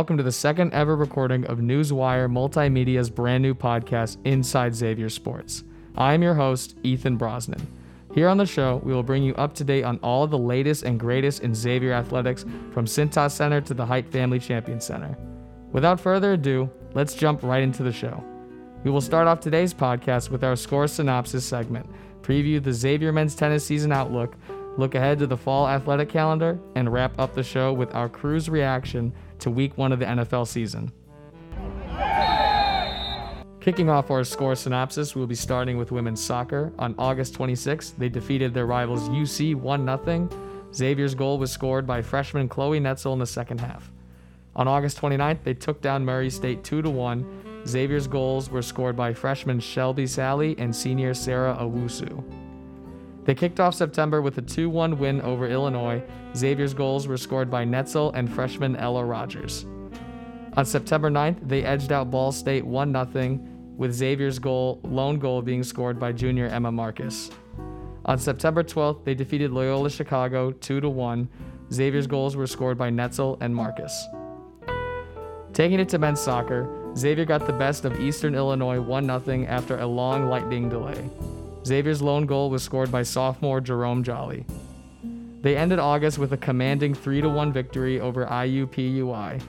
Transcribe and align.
Welcome 0.00 0.16
to 0.16 0.22
the 0.22 0.32
second 0.32 0.72
ever 0.72 0.96
recording 0.96 1.44
of 1.44 1.58
Newswire 1.58 2.26
Multimedia's 2.26 3.10
brand 3.10 3.42
new 3.42 3.54
podcast, 3.54 4.16
Inside 4.24 4.74
Xavier 4.74 5.10
Sports. 5.10 5.62
I 5.94 6.14
am 6.14 6.22
your 6.22 6.32
host, 6.32 6.74
Ethan 6.82 7.18
Brosnan. 7.18 7.66
Here 8.14 8.26
on 8.26 8.38
the 8.38 8.46
show, 8.46 8.80
we 8.82 8.94
will 8.94 9.02
bring 9.02 9.22
you 9.22 9.34
up 9.34 9.52
to 9.56 9.62
date 9.62 9.82
on 9.82 9.98
all 10.02 10.24
of 10.24 10.30
the 10.30 10.38
latest 10.38 10.84
and 10.84 10.98
greatest 10.98 11.42
in 11.42 11.54
Xavier 11.54 11.92
athletics 11.92 12.46
from 12.72 12.86
Cintas 12.86 13.32
Center 13.32 13.60
to 13.60 13.74
the 13.74 13.84
Height 13.84 14.10
Family 14.10 14.38
Champion 14.38 14.80
Center. 14.80 15.18
Without 15.70 16.00
further 16.00 16.32
ado, 16.32 16.70
let's 16.94 17.12
jump 17.12 17.42
right 17.42 17.62
into 17.62 17.82
the 17.82 17.92
show. 17.92 18.24
We 18.84 18.90
will 18.90 19.02
start 19.02 19.28
off 19.28 19.40
today's 19.40 19.74
podcast 19.74 20.30
with 20.30 20.42
our 20.42 20.56
score 20.56 20.88
synopsis 20.88 21.44
segment, 21.44 21.84
preview 22.22 22.62
the 22.62 22.72
Xavier 22.72 23.12
men's 23.12 23.34
tennis 23.34 23.66
season 23.66 23.92
outlook, 23.92 24.34
look 24.78 24.94
ahead 24.94 25.18
to 25.18 25.26
the 25.26 25.36
fall 25.36 25.68
athletic 25.68 26.08
calendar, 26.08 26.58
and 26.74 26.90
wrap 26.90 27.12
up 27.18 27.34
the 27.34 27.42
show 27.42 27.74
with 27.74 27.94
our 27.94 28.08
crew's 28.08 28.48
reaction 28.48 29.12
to 29.40 29.50
week 29.50 29.76
one 29.76 29.92
of 29.92 29.98
the 29.98 30.06
NFL 30.06 30.46
season. 30.46 30.92
Kicking 33.60 33.90
off 33.90 34.10
our 34.10 34.24
score 34.24 34.54
synopsis, 34.54 35.14
we'll 35.14 35.26
be 35.26 35.34
starting 35.34 35.76
with 35.76 35.92
women's 35.92 36.22
soccer. 36.22 36.72
On 36.78 36.94
August 36.98 37.34
26th, 37.34 37.94
they 37.98 38.08
defeated 38.08 38.54
their 38.54 38.64
rivals 38.64 39.08
UC 39.10 39.54
1 39.54 39.84
0. 39.84 40.28
Xavier's 40.72 41.14
goal 41.14 41.38
was 41.38 41.52
scored 41.52 41.86
by 41.86 42.00
freshman 42.00 42.48
Chloe 42.48 42.80
Netzel 42.80 43.12
in 43.12 43.18
the 43.18 43.26
second 43.26 43.60
half. 43.60 43.92
On 44.56 44.66
August 44.66 44.98
29th, 45.00 45.42
they 45.42 45.54
took 45.54 45.80
down 45.82 46.04
Murray 46.04 46.30
State 46.30 46.64
2 46.64 46.82
1. 46.82 47.62
Xavier's 47.66 48.06
goals 48.06 48.48
were 48.48 48.62
scored 48.62 48.96
by 48.96 49.12
freshman 49.12 49.60
Shelby 49.60 50.06
Sally 50.06 50.54
and 50.58 50.74
senior 50.74 51.12
Sarah 51.12 51.56
Owusu. 51.60 52.24
They 53.24 53.34
kicked 53.34 53.60
off 53.60 53.74
September 53.74 54.22
with 54.22 54.38
a 54.38 54.42
2 54.42 54.70
1 54.70 54.98
win 54.98 55.20
over 55.20 55.46
Illinois. 55.46 56.02
Xavier's 56.34 56.74
goals 56.74 57.06
were 57.06 57.16
scored 57.16 57.50
by 57.50 57.64
Netzel 57.64 58.12
and 58.14 58.32
freshman 58.32 58.76
Ella 58.76 59.04
Rogers. 59.04 59.66
On 60.56 60.64
September 60.64 61.10
9th, 61.10 61.48
they 61.48 61.62
edged 61.62 61.92
out 61.92 62.10
Ball 62.10 62.32
State 62.32 62.66
1 62.66 62.92
0, 63.12 63.38
with 63.76 63.92
Xavier's 63.92 64.38
goal, 64.38 64.80
lone 64.82 65.18
goal 65.18 65.42
being 65.42 65.62
scored 65.62 65.98
by 65.98 66.12
junior 66.12 66.46
Emma 66.46 66.72
Marcus. 66.72 67.30
On 68.04 68.18
September 68.18 68.64
12th, 68.64 69.04
they 69.04 69.14
defeated 69.14 69.52
Loyola 69.52 69.90
Chicago 69.90 70.50
2 70.50 70.88
1. 70.88 71.28
Xavier's 71.72 72.06
goals 72.06 72.34
were 72.34 72.46
scored 72.46 72.76
by 72.76 72.90
Netzel 72.90 73.38
and 73.40 73.54
Marcus. 73.54 74.06
Taking 75.52 75.78
it 75.80 75.88
to 75.90 75.98
men's 75.98 76.20
soccer, 76.20 76.68
Xavier 76.96 77.24
got 77.24 77.46
the 77.46 77.52
best 77.52 77.84
of 77.84 78.00
Eastern 78.00 78.34
Illinois 78.34 78.80
1 78.80 79.06
0 79.24 79.44
after 79.46 79.78
a 79.78 79.86
long 79.86 80.28
lightning 80.28 80.68
delay. 80.68 81.08
Xavier's 81.70 82.02
lone 82.02 82.26
goal 82.26 82.50
was 82.50 82.64
scored 82.64 82.90
by 82.90 83.04
sophomore 83.04 83.60
Jerome 83.60 84.02
Jolly. 84.02 84.44
They 85.40 85.56
ended 85.56 85.78
August 85.78 86.18
with 86.18 86.32
a 86.32 86.36
commanding 86.36 86.94
3 86.94 87.22
1 87.22 87.52
victory 87.52 88.00
over 88.00 88.26
IUPUI. 88.26 89.40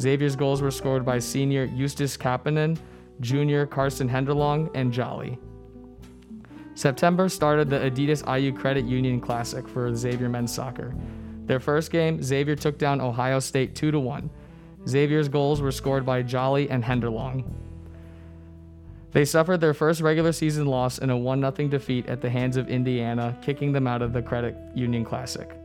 Xavier's 0.00 0.34
goals 0.34 0.60
were 0.60 0.72
scored 0.72 1.06
by 1.06 1.20
senior 1.20 1.66
Eustace 1.66 2.16
Kapanen, 2.16 2.76
junior 3.20 3.64
Carson 3.64 4.08
Henderlong, 4.08 4.68
and 4.74 4.92
Jolly. 4.92 5.38
September 6.74 7.28
started 7.28 7.70
the 7.70 7.78
Adidas 7.78 8.26
IU 8.26 8.52
Credit 8.52 8.84
Union 8.84 9.20
Classic 9.20 9.68
for 9.68 9.94
Xavier 9.94 10.28
men's 10.28 10.52
soccer. 10.52 10.96
Their 11.46 11.60
first 11.60 11.92
game, 11.92 12.20
Xavier 12.20 12.56
took 12.56 12.76
down 12.76 13.00
Ohio 13.00 13.38
State 13.38 13.76
2 13.76 14.00
1. 14.00 14.28
Xavier's 14.88 15.28
goals 15.28 15.60
were 15.60 15.70
scored 15.70 16.04
by 16.04 16.22
Jolly 16.22 16.68
and 16.70 16.82
Henderlong. 16.82 17.44
They 19.12 19.24
suffered 19.24 19.60
their 19.60 19.74
first 19.74 20.00
regular 20.00 20.32
season 20.32 20.66
loss 20.66 20.98
in 20.98 21.10
a 21.10 21.16
1 21.16 21.40
0 21.40 21.68
defeat 21.68 22.06
at 22.06 22.20
the 22.20 22.28
hands 22.28 22.56
of 22.56 22.68
Indiana, 22.68 23.36
kicking 23.40 23.72
them 23.72 23.86
out 23.86 24.02
of 24.02 24.12
the 24.12 24.22
Credit 24.22 24.54
Union 24.74 25.04
Classic. 25.04 25.56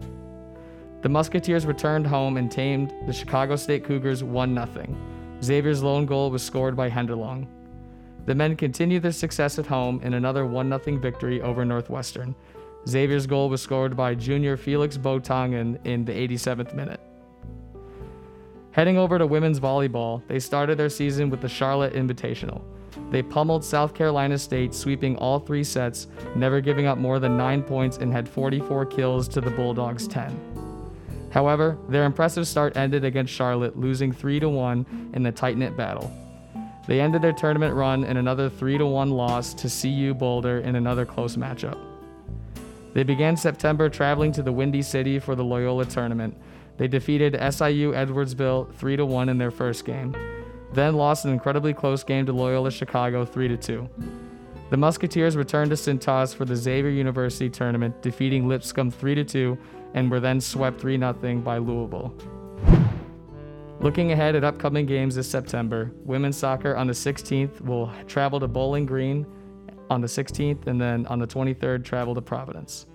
The 1.01 1.09
Musketeers 1.09 1.65
returned 1.65 2.07
home 2.07 2.37
and 2.37 2.49
tamed 2.49 2.93
the 3.05 3.11
Chicago 3.11 3.57
State 3.57 3.83
Cougars 3.83 4.23
1 4.23 4.55
0. 4.55 4.97
Xavier's 5.43 5.83
lone 5.83 6.05
goal 6.05 6.31
was 6.31 6.41
scored 6.41 6.77
by 6.77 6.89
Henderlong. 6.89 7.45
The 8.25 8.35
men 8.35 8.55
continued 8.55 9.03
their 9.03 9.11
success 9.11 9.59
at 9.59 9.65
home 9.65 9.99
in 10.01 10.13
another 10.13 10.45
1 10.45 10.69
0 10.81 10.99
victory 10.99 11.41
over 11.41 11.65
Northwestern. 11.65 12.33
Xavier's 12.87 13.27
goal 13.27 13.49
was 13.49 13.61
scored 13.61 13.97
by 13.97 14.15
junior 14.15 14.55
Felix 14.55 14.97
Botangen 14.97 15.85
in 15.85 16.05
the 16.05 16.13
87th 16.13 16.73
minute. 16.73 17.01
Heading 18.71 18.97
over 18.97 19.19
to 19.19 19.27
women's 19.27 19.59
volleyball, 19.59 20.21
they 20.27 20.39
started 20.39 20.77
their 20.77 20.89
season 20.89 21.29
with 21.29 21.41
the 21.41 21.49
Charlotte 21.49 21.93
Invitational. 21.93 22.61
They 23.09 23.21
pummeled 23.21 23.63
South 23.63 23.93
Carolina 23.93 24.37
State, 24.37 24.73
sweeping 24.73 25.15
all 25.17 25.39
three 25.39 25.63
sets, 25.63 26.07
never 26.35 26.61
giving 26.61 26.85
up 26.85 26.97
more 26.97 27.19
than 27.19 27.37
9 27.37 27.63
points, 27.63 27.97
and 27.97 28.11
had 28.11 28.27
44 28.27 28.85
kills 28.87 29.27
to 29.29 29.41
the 29.41 29.51
Bulldogs' 29.51 30.07
10. 30.07 31.29
However, 31.31 31.77
their 31.89 32.05
impressive 32.05 32.47
start 32.47 32.77
ended 32.77 33.03
against 33.03 33.33
Charlotte, 33.33 33.77
losing 33.77 34.11
3 34.11 34.39
1 34.39 35.11
in 35.13 35.23
the 35.23 35.31
tight 35.31 35.57
knit 35.57 35.75
battle. 35.75 36.11
They 36.87 36.99
ended 36.99 37.21
their 37.21 37.33
tournament 37.33 37.73
run 37.73 38.03
in 38.03 38.17
another 38.17 38.49
3 38.49 38.77
1 38.77 39.09
loss 39.09 39.53
to 39.55 39.69
CU 39.69 40.13
Boulder 40.13 40.59
in 40.59 40.75
another 40.75 41.05
close 41.05 41.35
matchup. 41.35 41.77
They 42.93 43.03
began 43.03 43.35
September 43.35 43.89
traveling 43.89 44.31
to 44.33 44.43
the 44.43 44.51
Windy 44.51 44.83
City 44.83 45.17
for 45.17 45.33
the 45.33 45.43
Loyola 45.43 45.85
tournament. 45.85 46.37
They 46.77 46.87
defeated 46.87 47.33
SIU 47.33 47.93
Edwardsville 47.93 48.73
3 48.75 48.97
1 48.97 49.29
in 49.29 49.37
their 49.37 49.51
first 49.51 49.85
game 49.85 50.15
then 50.73 50.95
lost 50.95 51.25
an 51.25 51.31
incredibly 51.31 51.73
close 51.73 52.03
game 52.03 52.25
to 52.25 52.33
Loyola 52.33 52.71
Chicago 52.71 53.25
3 53.25 53.55
2. 53.57 53.89
The 54.69 54.77
Musketeers 54.77 55.35
returned 55.37 55.69
to 55.69 55.75
Cintas 55.75 56.33
for 56.33 56.45
the 56.45 56.55
Xavier 56.55 56.89
University 56.89 57.49
tournament, 57.49 58.01
defeating 58.01 58.47
Lipscomb 58.47 58.89
3 58.89 59.23
2, 59.23 59.57
and 59.93 60.09
were 60.09 60.19
then 60.19 60.41
swept 60.41 60.81
3 60.81 60.97
0 60.97 61.41
by 61.43 61.57
Louisville. 61.57 62.13
Looking 63.79 64.13
ahead 64.13 64.35
at 64.35 64.43
upcoming 64.43 64.85
games 64.85 65.15
this 65.15 65.29
September, 65.29 65.91
women's 66.05 66.37
soccer 66.37 66.75
on 66.75 66.87
the 66.87 66.93
16th 66.93 67.61
will 67.61 67.91
travel 68.07 68.39
to 68.39 68.47
Bowling 68.47 68.85
Green 68.85 69.25
on 69.89 70.01
the 70.01 70.07
16th, 70.07 70.67
and 70.67 70.79
then 70.79 71.05
on 71.07 71.19
the 71.19 71.27
23rd, 71.27 71.83
travel 71.83 72.15
to 72.15 72.21
Providence. 72.21 72.87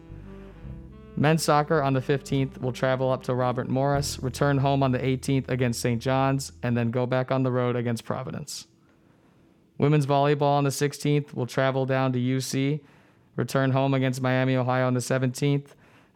Men's 1.19 1.43
soccer 1.43 1.83
on 1.83 1.95
the 1.95 2.01
15th 2.01 2.61
will 2.61 2.73
travel 2.73 3.11
up 3.11 3.25
to 3.25 3.35
Robert 3.35 3.69
Morris, 3.69 4.23
return 4.23 4.59
home 4.59 4.85
on 4.85 4.93
the 4.93 5.01
18th 5.01 5.49
against 5.49 5.81
St. 5.81 6.01
John's, 6.01 6.53
and 6.63 6.77
then 6.77 6.93
go 6.93 7.07
back 7.07 7.33
on 7.33 7.43
the 7.43 7.51
road 7.51 7.75
against 7.75 8.05
Providence. 8.05 8.69
Women's 9.79 10.07
volleyball 10.07 10.43
on 10.43 10.63
the 10.63 10.71
16th 10.71 11.35
will 11.35 11.47
travel 11.47 11.87
down 11.87 12.13
to 12.13 12.21
UC, 12.21 12.81
return 13.35 13.73
home 13.73 13.95
against 13.95 14.23
Miami, 14.23 14.55
Ohio 14.55 14.87
on 14.87 14.95
the 14.95 15.01
17th, 15.01 15.67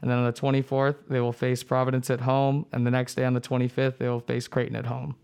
and 0.00 0.10
then 0.10 0.18
on 0.18 0.24
the 0.24 0.32
24th, 0.32 0.94
they 1.08 1.20
will 1.20 1.32
face 1.32 1.64
Providence 1.64 2.08
at 2.08 2.20
home, 2.20 2.66
and 2.72 2.86
the 2.86 2.90
next 2.92 3.16
day 3.16 3.24
on 3.24 3.34
the 3.34 3.40
25th, 3.40 3.98
they 3.98 4.08
will 4.08 4.20
face 4.20 4.46
Creighton 4.46 4.76
at 4.76 4.86
home. 4.86 5.16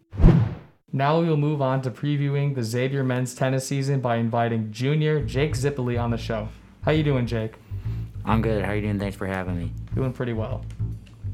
Now 0.93 1.21
we 1.21 1.29
will 1.29 1.37
move 1.37 1.63
on 1.63 1.83
to 1.83 1.91
previewing 1.93 2.57
the 2.57 2.65
Xavier 2.65 3.05
men's 3.05 3.33
tennis 3.33 3.69
season 3.69 4.01
by 4.01 4.17
inviting 4.17 4.73
junior 4.73 5.23
Jake 5.23 5.55
Zippoli 5.55 6.03
on 6.03 6.11
the 6.11 6.19
show. 6.19 6.49
How 6.83 6.91
you 6.91 7.05
doing, 7.05 7.29
Jake? 7.29 7.55
I'm 8.29 8.43
good. 8.43 8.63
How 8.63 8.73
are 8.73 8.75
you 8.75 8.83
doing? 8.83 8.99
Thanks 8.99 9.17
for 9.17 9.27
having 9.27 9.57
me. 9.57 9.73
Doing 9.95 10.13
pretty 10.13 10.35
well. 10.35 10.63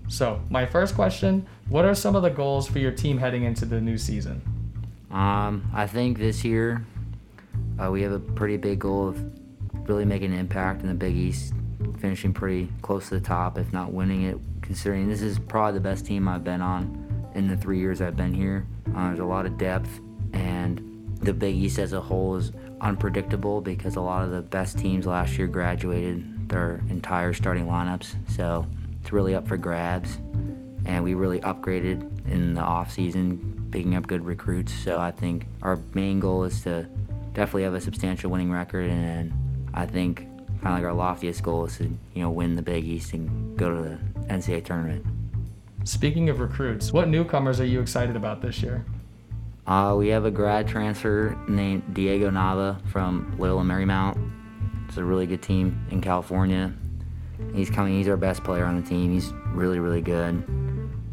So, 0.07 0.41
my 0.49 0.65
first 0.65 0.95
question 0.95 1.45
What 1.69 1.85
are 1.85 1.95
some 1.95 2.15
of 2.15 2.23
the 2.23 2.31
goals 2.31 2.69
for 2.69 2.79
your 2.79 2.93
team 2.93 3.19
heading 3.19 3.43
into 3.43 3.67
the 3.67 3.81
new 3.81 3.99
season? 3.99 4.41
Um, 5.11 5.69
I 5.75 5.89
think 5.89 6.19
this 6.19 6.45
year 6.45 6.87
uh, 7.83 7.91
we 7.91 8.03
have 8.03 8.13
a 8.13 8.21
pretty 8.21 8.57
big 8.59 8.79
goal 8.79 9.09
of 9.09 9.89
really 9.89 10.05
making 10.05 10.33
an 10.33 10.39
impact 10.39 10.83
in 10.83 10.89
the 10.89 10.95
Big 10.95 11.17
East, 11.17 11.53
finishing 11.99 12.33
pretty 12.33 12.69
close 12.81 13.09
to 13.09 13.19
the 13.19 13.21
top, 13.21 13.59
if 13.59 13.73
not 13.73 13.93
winning 13.93 14.23
it, 14.23 14.39
considering 14.63 15.09
this 15.09 15.21
is 15.21 15.39
probably 15.39 15.75
the 15.75 15.83
best 15.83 16.07
team 16.07 16.29
I've 16.29 16.45
been 16.45 16.63
on 16.63 17.33
in 17.35 17.49
the 17.49 17.57
three 17.57 17.81
years 17.81 18.01
I've 18.01 18.17
been 18.17 18.33
here. 18.33 18.67
Uh, 18.95 19.09
there's 19.09 19.19
a 19.19 19.25
lot 19.25 19.47
of 19.47 19.59
depth, 19.59 20.01
and 20.33 20.81
the 21.21 21.33
Big 21.33 21.57
East 21.57 21.81
as 21.81 21.93
a 21.93 22.01
whole 22.01 22.37
is 22.37 22.53
unpredictable 22.81 23.61
because 23.61 23.97
a 23.97 24.01
lot 24.01 24.25
of 24.25 24.31
the 24.31 24.43
best 24.43 24.79
teams 24.79 25.07
last 25.07 25.37
year 25.37 25.49
graduated 25.49 26.34
their 26.49 26.81
entire 26.91 27.33
starting 27.33 27.67
lineups. 27.67 28.15
So 28.31 28.67
it's 29.01 29.13
really 29.13 29.35
up 29.35 29.47
for 29.47 29.57
grabs. 29.57 30.19
And 30.87 31.03
we 31.03 31.15
really 31.15 31.41
upgraded 31.41 32.29
in 32.29 32.55
the 32.55 32.61
off 32.61 32.93
season, 32.93 33.69
picking 33.71 33.95
up 33.95 34.07
good 34.07 34.25
recruits. 34.25 34.73
So 34.73 34.99
I 34.99 35.11
think 35.11 35.47
our 35.63 35.79
main 35.95 36.21
goal 36.21 36.45
is 36.45 36.63
to 36.63 36.87
definitely 37.33 37.63
have 37.65 37.75
a 37.75 37.81
substantial 37.81 38.31
winning 38.31 38.53
record. 38.53 38.91
And 38.91 39.33
I 39.73 39.87
think 39.87 40.27
kind 40.65 40.77
of 40.79 40.83
like 40.83 40.85
our 40.85 40.95
loftiest 40.95 41.43
goal 41.43 41.67
is 41.67 41.77
to 41.77 41.85
you 41.85 42.23
know 42.23 42.31
win 42.31 42.57
the 42.57 42.63
Big 42.63 42.85
East 42.85 43.13
and 43.13 43.57
go 43.59 43.69
to 43.69 43.83
the 43.83 43.99
NCAA 44.33 44.65
tournament. 44.65 45.05
Speaking 45.85 46.31
of 46.31 46.41
recruits, 46.41 46.93
what 46.93 47.09
newcomers 47.09 47.61
are 47.61 47.67
you 47.67 47.81
excited 47.81 48.17
about 48.17 48.41
this 48.41 48.63
year? 48.63 48.87
Uh, 49.67 49.95
we 49.99 50.09
have 50.09 50.25
a 50.25 50.31
grad 50.31 50.67
transfer 50.67 51.37
named 51.49 51.95
Diego 51.95 52.31
Nava 52.31 52.81
from 52.89 53.35
Loyola 53.39 53.63
Marymount. 53.63 54.19
It's 54.95 55.01
a 55.01 55.05
really 55.05 55.27
good 55.27 55.43
team 55.43 55.85
in 55.91 56.01
California. 56.01 56.73
He's 57.53 57.69
coming. 57.69 57.95
He's 57.95 58.07
our 58.07 58.17
best 58.17 58.45
player 58.45 58.65
on 58.65 58.81
the 58.81 58.89
team. 58.89 59.13
He's 59.13 59.33
really, 59.49 59.81
really 59.81 60.01
good. 60.01 60.37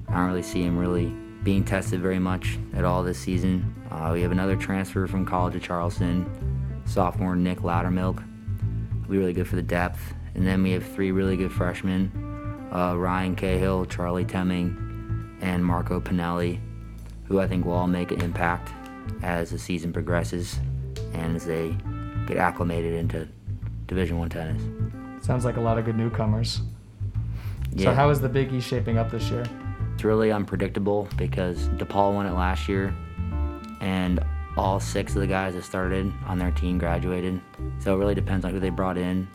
I 0.07 0.13
don't 0.13 0.27
really 0.27 0.43
see 0.43 0.61
him 0.61 0.77
really 0.77 1.07
being 1.41 1.63
tested 1.63 1.99
very 1.99 2.19
much 2.19 2.59
at 2.75 2.85
all 2.85 3.01
this 3.01 3.17
season. 3.17 3.73
Uh, 3.89 4.11
we 4.13 4.21
have 4.21 4.31
another 4.31 4.55
transfer 4.55 5.07
from 5.07 5.25
College 5.25 5.55
of 5.55 5.63
Charleston, 5.63 6.83
sophomore 6.85 7.35
Nick 7.35 7.61
Loudermilk. 7.61 8.23
He'll 8.99 9.09
be 9.09 9.17
really 9.17 9.33
good 9.33 9.47
for 9.47 9.55
the 9.55 9.63
depth. 9.63 10.13
And 10.35 10.45
then 10.45 10.61
we 10.61 10.73
have 10.73 10.85
three 10.85 11.11
really 11.11 11.35
good 11.35 11.51
freshmen 11.51 12.69
uh, 12.71 12.95
Ryan 12.95 13.35
Cahill, 13.35 13.87
Charlie 13.87 14.25
Temming, 14.25 15.39
and 15.41 15.65
Marco 15.65 15.99
Pinelli. 15.99 16.59
who 17.23 17.39
I 17.39 17.47
think 17.47 17.65
will 17.65 17.73
all 17.73 17.87
make 17.87 18.11
an 18.11 18.21
impact 18.21 18.71
as 19.23 19.49
the 19.49 19.57
season 19.57 19.91
progresses 19.91 20.59
and 21.15 21.35
as 21.35 21.47
they 21.47 21.75
get 22.27 22.37
acclimated 22.37 22.93
into 22.93 23.27
Division 23.91 24.17
One 24.17 24.29
tennis. 24.29 24.61
Sounds 25.21 25.43
like 25.43 25.57
a 25.57 25.59
lot 25.59 25.77
of 25.77 25.83
good 25.83 25.97
newcomers. 25.97 26.61
Yeah. 27.73 27.87
So 27.87 27.93
how 27.93 28.09
is 28.09 28.21
the 28.21 28.29
Big 28.29 28.53
East 28.53 28.65
shaping 28.65 28.97
up 28.97 29.11
this 29.11 29.29
year? 29.29 29.43
It's 29.93 30.05
really 30.05 30.31
unpredictable 30.31 31.09
because 31.17 31.67
DePaul 31.71 32.13
won 32.13 32.25
it 32.25 32.31
last 32.31 32.69
year, 32.69 32.95
and 33.81 34.23
all 34.55 34.79
six 34.79 35.13
of 35.15 35.19
the 35.19 35.27
guys 35.27 35.55
that 35.55 35.65
started 35.65 36.09
on 36.25 36.39
their 36.39 36.51
team 36.51 36.77
graduated. 36.77 37.41
So 37.79 37.93
it 37.93 37.97
really 37.97 38.15
depends 38.15 38.45
on 38.45 38.51
who 38.51 38.61
they 38.61 38.69
brought 38.69 38.97
in. 38.97 39.27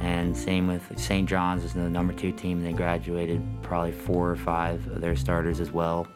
And 0.00 0.34
same 0.34 0.66
with 0.66 0.98
St. 0.98 1.28
John's 1.28 1.62
is 1.62 1.74
the 1.74 1.80
number 1.80 2.14
two 2.14 2.32
team. 2.32 2.64
They 2.64 2.72
graduated 2.72 3.42
probably 3.62 3.92
four 3.92 4.30
or 4.30 4.36
five 4.36 4.86
of 4.86 5.02
their 5.02 5.16
starters 5.16 5.60
as 5.60 5.70
well. 5.70 6.06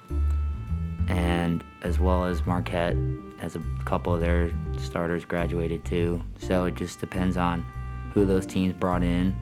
And 1.08 1.62
as 1.82 1.98
well 1.98 2.24
as 2.24 2.44
Marquette 2.46 2.96
has 3.38 3.56
a 3.56 3.62
couple 3.84 4.14
of 4.14 4.20
their 4.20 4.50
starters 4.78 5.24
graduated 5.24 5.84
too. 5.84 6.22
So 6.38 6.64
it 6.66 6.74
just 6.74 7.00
depends 7.00 7.36
on 7.36 7.64
who 8.12 8.26
those 8.26 8.46
teams 8.46 8.74
brought 8.74 9.02
in. 9.02 9.34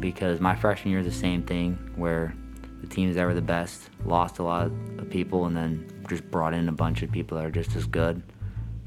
Because 0.00 0.40
my 0.40 0.54
freshman 0.54 0.92
year 0.92 1.00
is 1.00 1.06
the 1.06 1.12
same 1.12 1.42
thing 1.42 1.92
where 1.96 2.34
the 2.80 2.86
teams 2.86 3.16
that 3.16 3.24
were 3.24 3.34
the 3.34 3.42
best 3.42 3.90
lost 4.04 4.38
a 4.38 4.42
lot 4.42 4.66
of 4.66 5.10
people 5.10 5.46
and 5.46 5.56
then 5.56 6.04
just 6.08 6.30
brought 6.30 6.54
in 6.54 6.68
a 6.68 6.72
bunch 6.72 7.02
of 7.02 7.10
people 7.10 7.36
that 7.36 7.44
are 7.44 7.50
just 7.50 7.74
as 7.74 7.86
good. 7.86 8.22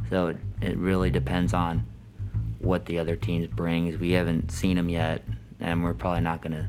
So 0.10 0.28
it, 0.28 0.38
it 0.62 0.78
really 0.78 1.10
depends 1.10 1.54
on 1.54 1.86
what 2.60 2.86
the 2.86 3.00
other 3.00 3.16
teams 3.16 3.48
brings. 3.48 3.98
We 3.98 4.12
haven't 4.12 4.52
seen 4.52 4.78
them 4.78 4.90
yet, 4.90 5.24
and 5.60 5.84
we're 5.84 5.94
probably 5.94 6.22
not 6.22 6.42
going 6.42 6.54
to 6.54 6.68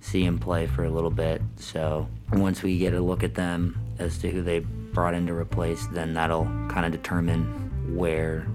see 0.00 0.24
them 0.24 0.38
play 0.38 0.66
for 0.66 0.84
a 0.84 0.90
little 0.90 1.10
bit. 1.10 1.42
So 1.56 2.08
once 2.32 2.62
we 2.62 2.78
get 2.78 2.94
a 2.94 3.00
look 3.00 3.22
at 3.22 3.34
them 3.34 3.78
as 3.98 4.18
to 4.18 4.30
who 4.30 4.42
they 4.42 4.60
brought 4.92 5.14
in 5.14 5.26
to 5.26 5.34
replace, 5.34 5.86
then 5.88 6.14
that'll 6.14 6.44
kind 6.68 6.86
of 6.86 6.92
determine 6.92 7.94
where 7.96 8.46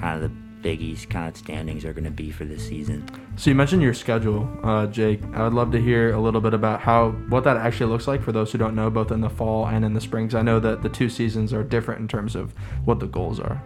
kind 0.00 0.16
of 0.16 0.22
the 0.22 0.36
Big 0.60 0.80
East 0.80 1.08
kind 1.08 1.28
of 1.28 1.36
standings 1.36 1.84
are 1.84 1.92
going 1.92 2.04
to 2.04 2.10
be 2.10 2.30
for 2.30 2.44
this 2.44 2.66
season. 2.66 3.08
So 3.36 3.50
you 3.50 3.54
mentioned 3.54 3.80
your 3.80 3.94
schedule, 3.94 4.48
uh, 4.64 4.86
Jake. 4.86 5.20
I 5.32 5.44
would 5.44 5.52
love 5.52 5.70
to 5.72 5.80
hear 5.80 6.12
a 6.12 6.20
little 6.20 6.40
bit 6.40 6.52
about 6.52 6.80
how 6.80 7.10
what 7.28 7.44
that 7.44 7.56
actually 7.56 7.90
looks 7.90 8.08
like 8.08 8.22
for 8.22 8.32
those 8.32 8.50
who 8.50 8.58
don't 8.58 8.74
know, 8.74 8.90
both 8.90 9.12
in 9.12 9.20
the 9.20 9.30
fall 9.30 9.66
and 9.66 9.84
in 9.84 9.94
the 9.94 10.00
springs. 10.00 10.34
I 10.34 10.42
know 10.42 10.58
that 10.58 10.82
the 10.82 10.88
two 10.88 11.08
seasons 11.08 11.52
are 11.52 11.62
different 11.62 12.00
in 12.00 12.08
terms 12.08 12.34
of 12.34 12.52
what 12.84 12.98
the 12.98 13.06
goals 13.06 13.38
are. 13.38 13.62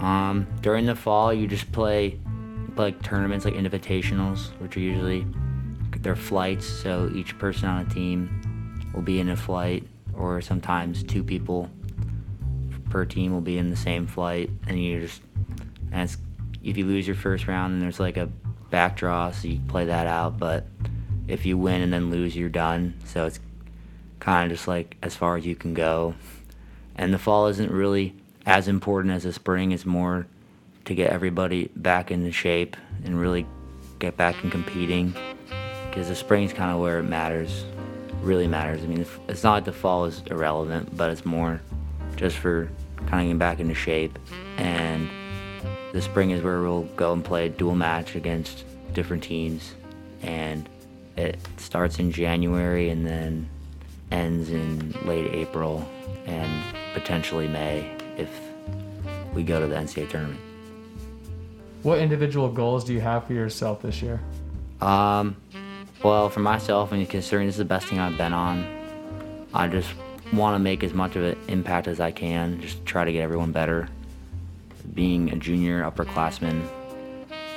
Um, 0.00 0.46
during 0.62 0.86
the 0.86 0.96
fall, 0.96 1.32
you 1.32 1.46
just 1.46 1.70
play 1.72 2.18
like 2.76 3.02
tournaments, 3.02 3.44
like 3.44 3.54
invitationals, 3.54 4.48
which 4.60 4.76
are 4.76 4.80
usually 4.80 5.26
they're 6.00 6.16
flights. 6.16 6.66
So 6.66 7.10
each 7.14 7.38
person 7.38 7.68
on 7.68 7.84
a 7.84 7.88
team 7.88 8.90
will 8.94 9.02
be 9.02 9.20
in 9.20 9.28
a 9.28 9.36
flight, 9.36 9.86
or 10.16 10.40
sometimes 10.40 11.02
two 11.02 11.22
people 11.22 11.70
per 12.90 13.04
team 13.04 13.32
will 13.32 13.40
be 13.40 13.58
in 13.58 13.70
the 13.70 13.76
same 13.76 14.06
flight, 14.06 14.50
and 14.66 14.82
you 14.82 15.00
just 15.00 15.22
and 15.92 16.16
if 16.62 16.76
you 16.76 16.84
lose 16.84 17.06
your 17.06 17.16
first 17.16 17.46
round, 17.46 17.74
and 17.74 17.82
there's 17.82 18.00
like 18.00 18.16
a 18.16 18.26
back 18.70 18.96
draw, 18.96 19.30
so 19.30 19.48
you 19.48 19.60
play 19.68 19.86
that 19.86 20.06
out. 20.06 20.38
But 20.38 20.66
if 21.28 21.46
you 21.46 21.56
win 21.56 21.82
and 21.82 21.92
then 21.92 22.10
lose, 22.10 22.36
you're 22.36 22.48
done. 22.48 22.94
So 23.04 23.26
it's 23.26 23.40
kind 24.20 24.50
of 24.50 24.56
just 24.56 24.68
like 24.68 24.96
as 25.02 25.14
far 25.14 25.36
as 25.36 25.46
you 25.46 25.54
can 25.54 25.74
go. 25.74 26.14
And 26.94 27.12
the 27.12 27.18
fall 27.18 27.46
isn't 27.48 27.70
really 27.70 28.14
as 28.44 28.68
important 28.68 29.14
as 29.14 29.24
the 29.24 29.32
spring. 29.32 29.72
It's 29.72 29.86
more 29.86 30.26
to 30.86 30.94
get 30.94 31.10
everybody 31.10 31.70
back 31.76 32.10
into 32.10 32.32
shape 32.32 32.76
and 33.04 33.20
really 33.20 33.46
get 33.98 34.16
back 34.16 34.42
in 34.42 34.50
competing. 34.50 35.14
Because 35.88 36.08
the 36.08 36.14
spring's 36.14 36.52
kind 36.52 36.70
of 36.70 36.80
where 36.80 36.98
it 36.98 37.04
matters, 37.04 37.64
really 38.22 38.46
matters. 38.46 38.82
I 38.82 38.86
mean, 38.86 39.06
it's 39.28 39.42
not 39.42 39.52
like 39.52 39.64
the 39.64 39.72
fall 39.72 40.04
is 40.04 40.22
irrelevant, 40.30 40.96
but 40.96 41.10
it's 41.10 41.24
more 41.24 41.60
just 42.16 42.36
for 42.36 42.70
kind 43.06 43.14
of 43.14 43.20
getting 43.20 43.38
back 43.38 43.60
into 43.60 43.74
shape. 43.74 44.18
And 44.56 45.08
the 45.92 46.02
spring 46.02 46.30
is 46.30 46.42
where 46.42 46.62
we'll 46.62 46.82
go 46.82 47.12
and 47.12 47.24
play 47.24 47.46
a 47.46 47.48
dual 47.48 47.74
match 47.74 48.14
against 48.16 48.64
different 48.92 49.22
teams. 49.22 49.74
And 50.22 50.68
it 51.16 51.38
starts 51.56 51.98
in 51.98 52.10
January 52.10 52.90
and 52.90 53.06
then 53.06 53.48
ends 54.10 54.50
in 54.50 54.94
late 55.04 55.32
April 55.32 55.86
and 56.26 56.62
potentially 56.94 57.48
May 57.48 57.96
if 58.16 58.30
we 59.34 59.42
go 59.42 59.60
to 59.60 59.66
the 59.66 59.74
NCAA 59.74 60.08
tournament. 60.08 60.40
What 61.82 61.98
individual 61.98 62.48
goals 62.48 62.84
do 62.84 62.92
you 62.92 63.00
have 63.00 63.26
for 63.26 63.32
yourself 63.32 63.82
this 63.82 64.02
year? 64.02 64.20
Um, 64.80 65.36
well, 66.06 66.30
for 66.30 66.38
myself, 66.38 66.92
and 66.92 67.08
considering 67.08 67.48
this 67.48 67.56
is 67.56 67.58
the 67.58 67.64
best 67.64 67.88
thing 67.88 67.98
I've 67.98 68.16
been 68.16 68.32
on, 68.32 68.64
I 69.52 69.66
just 69.66 69.90
want 70.32 70.54
to 70.54 70.60
make 70.60 70.84
as 70.84 70.94
much 70.94 71.16
of 71.16 71.24
an 71.24 71.36
impact 71.48 71.88
as 71.88 71.98
I 71.98 72.12
can. 72.12 72.60
Just 72.60 72.86
try 72.86 73.04
to 73.04 73.10
get 73.10 73.22
everyone 73.22 73.50
better. 73.50 73.88
Being 74.94 75.32
a 75.32 75.36
junior 75.36 75.82
upperclassman, 75.82 76.62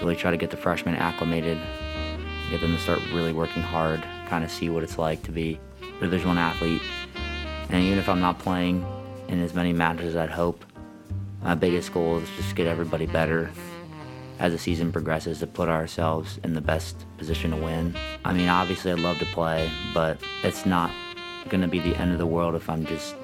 really 0.01 0.15
try 0.15 0.31
to 0.31 0.37
get 0.37 0.49
the 0.49 0.57
freshmen 0.57 0.95
acclimated, 0.95 1.59
get 2.49 2.59
them 2.59 2.75
to 2.75 2.81
start 2.81 2.99
really 3.13 3.33
working 3.33 3.61
hard, 3.61 4.03
kind 4.27 4.43
of 4.43 4.49
see 4.49 4.71
what 4.71 4.81
it's 4.81 4.97
like 4.97 5.21
to 5.23 5.31
be 5.31 5.59
a 5.81 6.01
Division 6.01 6.29
One 6.29 6.39
athlete. 6.39 6.81
And 7.69 7.83
even 7.83 7.99
if 7.99 8.09
I'm 8.09 8.19
not 8.19 8.39
playing 8.39 8.83
in 9.27 9.43
as 9.43 9.53
many 9.53 9.73
matches 9.73 10.15
as 10.15 10.15
I'd 10.15 10.31
hope, 10.31 10.65
my 11.43 11.53
biggest 11.53 11.93
goal 11.93 12.17
is 12.17 12.27
just 12.35 12.49
to 12.49 12.55
get 12.55 12.65
everybody 12.65 13.05
better 13.05 13.51
as 14.39 14.53
the 14.53 14.57
season 14.57 14.91
progresses 14.91 15.39
to 15.39 15.47
put 15.47 15.69
ourselves 15.69 16.39
in 16.43 16.53
the 16.53 16.61
best 16.61 17.05
position 17.17 17.51
to 17.51 17.57
win. 17.57 17.95
I 18.23 18.33
mean, 18.33 18.47
obviously, 18.47 18.91
I'd 18.91 18.99
love 18.99 19.19
to 19.19 19.25
play, 19.25 19.69
but 19.93 20.17
it's 20.43 20.65
not 20.65 20.91
going 21.49 21.61
to 21.61 21.67
be 21.67 21.79
the 21.79 21.95
end 21.97 22.11
of 22.11 22.17
the 22.17 22.25
world 22.25 22.55
if 22.55 22.69
I'm 22.69 22.85
just 22.85 23.15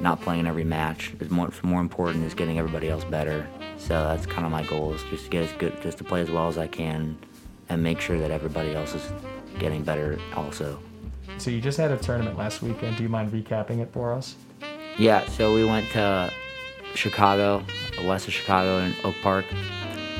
not 0.00 0.20
playing 0.20 0.46
every 0.46 0.64
match. 0.64 1.14
It's 1.20 1.30
more, 1.30 1.50
more 1.62 1.80
important 1.80 2.24
is 2.24 2.34
getting 2.34 2.58
everybody 2.58 2.88
else 2.88 3.04
better. 3.04 3.46
So 3.78 3.94
that's 3.94 4.26
kind 4.26 4.44
of 4.44 4.52
my 4.52 4.62
goal 4.64 4.92
is 4.92 5.02
just 5.04 5.24
to 5.24 5.30
get 5.30 5.44
as 5.44 5.52
good, 5.52 5.80
just 5.82 5.98
to 5.98 6.04
play 6.04 6.20
as 6.20 6.30
well 6.30 6.48
as 6.48 6.58
I 6.58 6.66
can, 6.66 7.16
and 7.68 7.82
make 7.82 8.00
sure 8.00 8.18
that 8.18 8.30
everybody 8.30 8.74
else 8.74 8.94
is 8.94 9.12
getting 9.58 9.82
better 9.82 10.18
also. 10.36 10.78
So 11.38 11.50
you 11.50 11.60
just 11.60 11.78
had 11.78 11.90
a 11.90 11.96
tournament 11.96 12.36
last 12.36 12.62
weekend. 12.62 12.96
Do 12.96 13.02
you 13.02 13.08
mind 13.08 13.32
recapping 13.32 13.80
it 13.80 13.90
for 13.92 14.12
us? 14.12 14.36
Yeah, 14.98 15.26
so 15.26 15.54
we 15.54 15.64
went 15.64 15.88
to 15.92 16.30
Chicago, 16.94 17.64
west 18.04 18.28
of 18.28 18.34
Chicago 18.34 18.78
in 18.78 18.94
Oak 19.04 19.14
Park, 19.22 19.46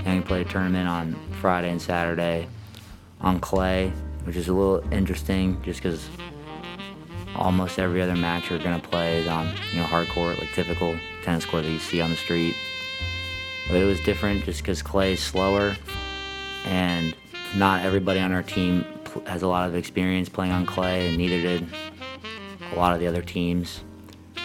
and 0.05 0.21
we 0.21 0.27
played 0.27 0.47
a 0.47 0.51
tournament 0.51 0.89
on 0.89 1.17
Friday 1.41 1.71
and 1.71 1.81
Saturday 1.81 2.49
on 3.21 3.41
clay, 3.41 3.93
which 4.25 4.37
is 4.37 4.49
a 4.49 4.53
little 4.53 4.93
interesting 4.93 5.61
just 5.63 5.83
because 5.83 6.09
almost 7.37 7.79
every 7.79 8.03
other 8.03 8.17
match 8.17 8.51
we're 8.51 8.59
gonna 8.59 8.79
play 8.79 9.19
is 9.19 9.29
on 9.29 9.47
you 9.73 9.79
know 9.79 9.85
hard 9.85 10.09
court, 10.09 10.39
like 10.39 10.53
typical 10.53 10.97
tennis 11.23 11.45
court 11.45 11.65
that 11.65 11.71
you 11.71 11.79
see 11.79 12.01
on 12.01 12.11
the 12.11 12.17
street. 12.17 12.55
But 13.69 13.77
it 13.77 13.85
was 13.85 14.01
different 14.01 14.45
just 14.45 14.61
because 14.61 14.83
clay 14.83 15.13
is 15.13 15.21
slower, 15.21 15.77
and 16.65 17.15
not 17.57 17.85
everybody 17.85 18.21
on 18.21 18.33
our 18.33 18.43
team 18.43 18.85
has 19.27 19.43
a 19.43 19.49
lot 19.49 19.69
of 19.69 19.77
experience 19.77 20.29
playing 20.29 20.53
on 20.53 20.67
clay, 20.67 21.09
and 21.09 21.17
neither 21.17 21.41
did 21.41 21.67
a 22.73 22.77
lot 22.77 22.93
of 22.93 23.01
the 23.01 23.07
other 23.07 23.23
teams. 23.23 23.85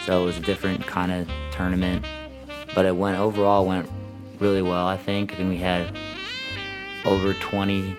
So 0.06 0.22
it 0.22 0.24
was 0.24 0.38
a 0.38 0.42
different 0.42 0.86
kind 0.86 1.10
of 1.12 1.28
tournament, 1.50 2.04
but 2.74 2.86
it 2.86 2.94
went 2.94 3.18
overall 3.18 3.66
went 3.66 3.88
really 4.40 4.62
well. 4.62 4.86
I 4.86 4.96
think. 4.96 5.32
I 5.32 5.36
think 5.36 5.48
we 5.50 5.58
had 5.58 5.96
over 7.04 7.34
20, 7.34 7.96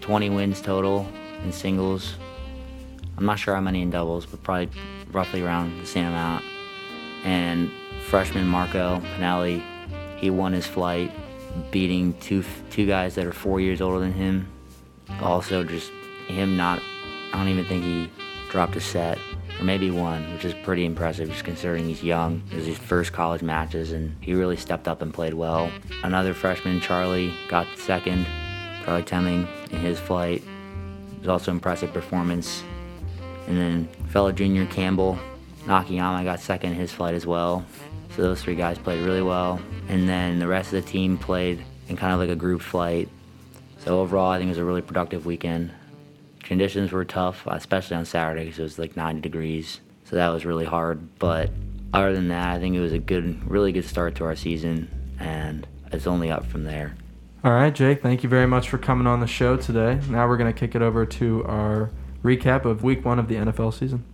20 0.00 0.30
wins 0.30 0.60
total 0.60 1.08
in 1.44 1.52
singles. 1.52 2.14
I'm 3.16 3.26
not 3.26 3.38
sure 3.38 3.54
how 3.54 3.60
many 3.60 3.82
in 3.82 3.90
doubles, 3.90 4.26
but 4.26 4.42
probably 4.42 4.70
roughly 5.10 5.42
around 5.42 5.80
the 5.80 5.86
same 5.86 6.06
amount. 6.06 6.44
And 7.24 7.70
freshman 8.06 8.46
Marco 8.46 9.00
Pinelli, 9.00 9.62
he 10.18 10.30
won 10.30 10.52
his 10.52 10.66
flight, 10.66 11.10
beating 11.70 12.14
two 12.20 12.44
two 12.70 12.86
guys 12.86 13.14
that 13.16 13.26
are 13.26 13.32
four 13.32 13.60
years 13.60 13.80
older 13.80 13.98
than 13.98 14.12
him. 14.12 14.48
Also, 15.20 15.64
just 15.64 15.90
him 16.28 16.56
not. 16.56 16.80
I 17.32 17.38
don't 17.38 17.48
even 17.48 17.64
think 17.64 17.84
he 17.84 18.10
dropped 18.50 18.76
a 18.76 18.80
set, 18.80 19.18
or 19.58 19.64
maybe 19.64 19.90
one, 19.90 20.32
which 20.32 20.44
is 20.44 20.54
pretty 20.62 20.84
impressive, 20.84 21.28
just 21.28 21.44
considering 21.44 21.86
he's 21.86 22.02
young. 22.02 22.42
It 22.50 22.56
was 22.56 22.66
his 22.66 22.78
first 22.78 23.12
college 23.12 23.42
matches, 23.42 23.92
and 23.92 24.16
he 24.20 24.34
really 24.34 24.56
stepped 24.56 24.88
up 24.88 25.02
and 25.02 25.12
played 25.12 25.34
well. 25.34 25.70
Another 26.02 26.34
freshman, 26.34 26.80
Charlie, 26.80 27.32
got 27.48 27.66
second. 27.76 28.26
Charlie 28.84 29.02
Temming 29.02 29.46
in 29.70 29.80
his 29.80 29.98
flight. 29.98 30.42
It 30.42 31.20
was 31.20 31.28
also 31.28 31.50
impressive 31.50 31.92
performance. 31.92 32.62
And 33.46 33.58
then 33.58 33.88
fellow 34.08 34.32
junior 34.32 34.64
Campbell 34.66 35.18
Nakayama 35.66 36.24
got 36.24 36.40
second 36.40 36.72
in 36.72 36.78
his 36.78 36.90
flight 36.90 37.14
as 37.14 37.26
well. 37.26 37.66
So 38.16 38.22
those 38.22 38.42
three 38.42 38.54
guys 38.54 38.78
played 38.78 39.04
really 39.04 39.20
well. 39.20 39.60
And 39.88 40.08
then 40.08 40.38
the 40.38 40.46
rest 40.46 40.72
of 40.72 40.82
the 40.82 40.90
team 40.90 41.18
played 41.18 41.62
in 41.88 41.96
kind 41.96 42.14
of 42.14 42.18
like 42.18 42.30
a 42.30 42.36
group 42.36 42.62
flight. 42.62 43.08
So 43.80 44.00
overall, 44.00 44.30
I 44.30 44.38
think 44.38 44.48
it 44.48 44.52
was 44.52 44.58
a 44.58 44.64
really 44.64 44.82
productive 44.82 45.26
weekend. 45.26 45.70
Conditions 46.48 46.92
were 46.92 47.04
tough, 47.04 47.46
especially 47.46 47.94
on 47.98 48.06
Saturday 48.06 48.46
because 48.46 48.58
it 48.58 48.62
was 48.62 48.78
like 48.78 48.96
90 48.96 49.20
degrees. 49.20 49.82
So 50.04 50.16
that 50.16 50.28
was 50.28 50.46
really 50.46 50.64
hard. 50.64 51.18
But 51.18 51.50
other 51.92 52.14
than 52.14 52.28
that, 52.28 52.56
I 52.56 52.58
think 52.58 52.74
it 52.74 52.80
was 52.80 52.94
a 52.94 52.98
good, 52.98 53.46
really 53.50 53.70
good 53.70 53.84
start 53.84 54.14
to 54.14 54.24
our 54.24 54.34
season. 54.34 54.88
And 55.20 55.66
it's 55.92 56.06
only 56.06 56.30
up 56.30 56.46
from 56.46 56.64
there. 56.64 56.96
All 57.44 57.52
right, 57.52 57.74
Jake, 57.74 58.00
thank 58.00 58.22
you 58.22 58.30
very 58.30 58.46
much 58.46 58.70
for 58.70 58.78
coming 58.78 59.06
on 59.06 59.20
the 59.20 59.26
show 59.26 59.58
today. 59.58 60.00
Now 60.08 60.26
we're 60.26 60.38
going 60.38 60.50
to 60.50 60.58
kick 60.58 60.74
it 60.74 60.80
over 60.80 61.04
to 61.04 61.44
our 61.44 61.90
recap 62.24 62.64
of 62.64 62.82
week 62.82 63.04
one 63.04 63.18
of 63.18 63.28
the 63.28 63.34
NFL 63.34 63.74
season. 63.74 64.06